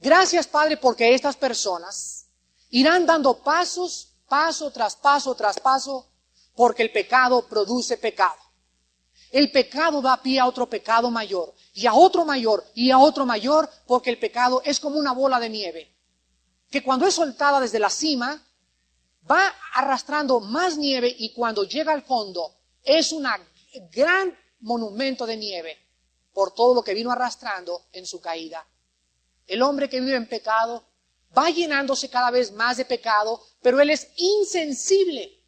[0.01, 2.27] Gracias, Padre, porque estas personas
[2.71, 6.07] irán dando pasos, paso tras paso tras paso,
[6.55, 8.48] porque el pecado produce pecado.
[9.31, 13.27] El pecado da pie a otro pecado mayor, y a otro mayor, y a otro
[13.27, 15.95] mayor, porque el pecado es como una bola de nieve,
[16.71, 18.43] que cuando es soltada desde la cima,
[19.31, 23.27] va arrastrando más nieve y cuando llega al fondo es un
[23.91, 25.79] gran monumento de nieve
[26.33, 28.67] por todo lo que vino arrastrando en su caída.
[29.47, 30.85] El hombre que vive en pecado
[31.37, 35.43] va llenándose cada vez más de pecado, pero él es insensible.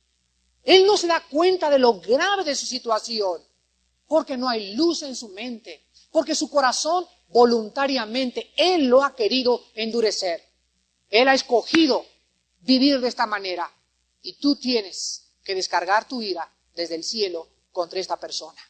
[0.63, 3.43] Él no se da cuenta de lo grave de su situación
[4.11, 9.63] porque no hay luz en su mente, porque su corazón voluntariamente, Él lo ha querido
[9.77, 10.43] endurecer.
[11.09, 12.05] Él ha escogido
[12.59, 13.73] vivir de esta manera
[14.21, 18.61] y tú tienes que descargar tu ira desde el cielo contra esta persona.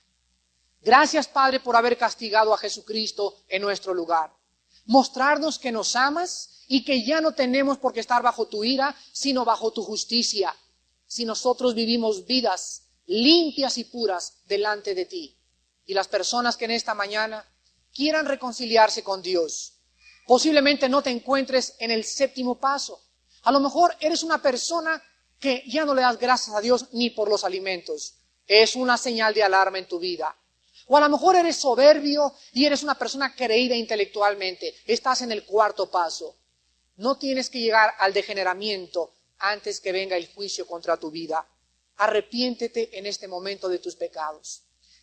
[0.83, 4.31] Gracias, Padre, por haber castigado a Jesucristo en nuestro lugar.
[4.85, 8.95] Mostrarnos que nos amas y que ya no tenemos por qué estar bajo tu ira,
[9.11, 10.55] sino bajo tu justicia.
[11.07, 15.37] Si nosotros vivimos vidas limpias y puras delante de ti.
[15.87, 17.45] Y las personas que en esta mañana
[17.93, 19.75] quieran reconciliarse con Dios,
[20.27, 23.01] posiblemente no te encuentres en el séptimo paso.
[23.43, 25.03] A lo mejor eres una persona
[25.39, 28.15] que ya no le das gracias a Dios ni por los alimentos.
[28.47, 30.37] Es una señal de alarma en tu vida.
[30.87, 34.75] O a lo mejor eres soberbio y eres una persona creída intelectualmente.
[34.87, 36.37] Estás en el cuarto paso.
[36.97, 41.47] No tienes que llegar al degeneramiento antes que venga el juicio contra tu vida.
[42.01, 44.63] Arrepiéntete en este momento de tus pecados.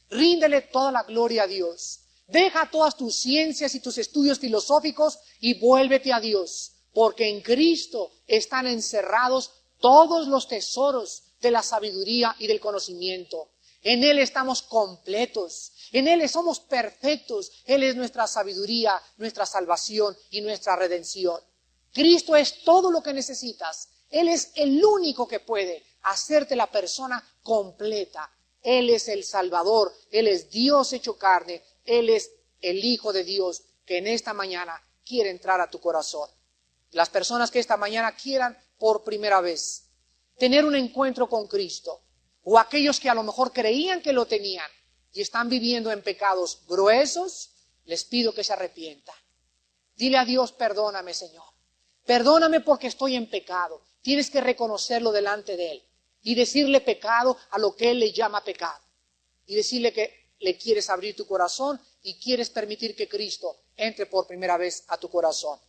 [0.10, 2.00] Ríndele toda la gloria a Dios.
[2.28, 8.12] Deja todas tus ciencias y tus estudios filosóficos y vuélvete a Dios, porque en Cristo
[8.26, 13.52] están encerrados todos los tesoros de la sabiduría y del conocimiento.
[13.84, 20.42] En Él estamos completos, en Él somos perfectos, Él es nuestra sabiduría, nuestra salvación y
[20.42, 21.40] nuestra redención.
[21.94, 23.90] Cristo es todo lo que necesitas.
[24.10, 28.32] Él es el único que puede hacerte la persona completa.
[28.62, 32.32] Él es el Salvador, Él es Dios hecho carne, Él es
[32.62, 36.30] el Hijo de Dios que en esta mañana quiere entrar a tu corazón.
[36.92, 39.84] Las personas que esta mañana quieran por primera vez
[40.38, 42.02] tener un encuentro con Cristo,
[42.44, 44.70] o aquellos que a lo mejor creían que lo tenían
[45.12, 47.52] y están viviendo en pecados gruesos,
[47.86, 49.16] les pido que se arrepientan.
[49.96, 51.46] Dile a Dios, perdóname Señor,
[52.06, 53.82] perdóname porque estoy en pecado.
[54.02, 55.88] Tienes que reconocerlo delante de Él
[56.22, 58.84] y decirle pecado a lo que Él le llama pecado.
[59.46, 64.28] Y decirle que le quieres abrir tu corazón y quieres permitir que Cristo entre por
[64.28, 65.60] primera vez a tu corazón.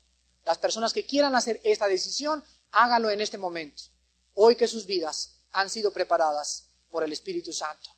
[0.45, 2.43] Las personas que quieran hacer esta decisión,
[2.73, 3.83] háganlo en este momento,
[4.35, 7.91] hoy que sus vidas han sido preparadas por el Espíritu Santo.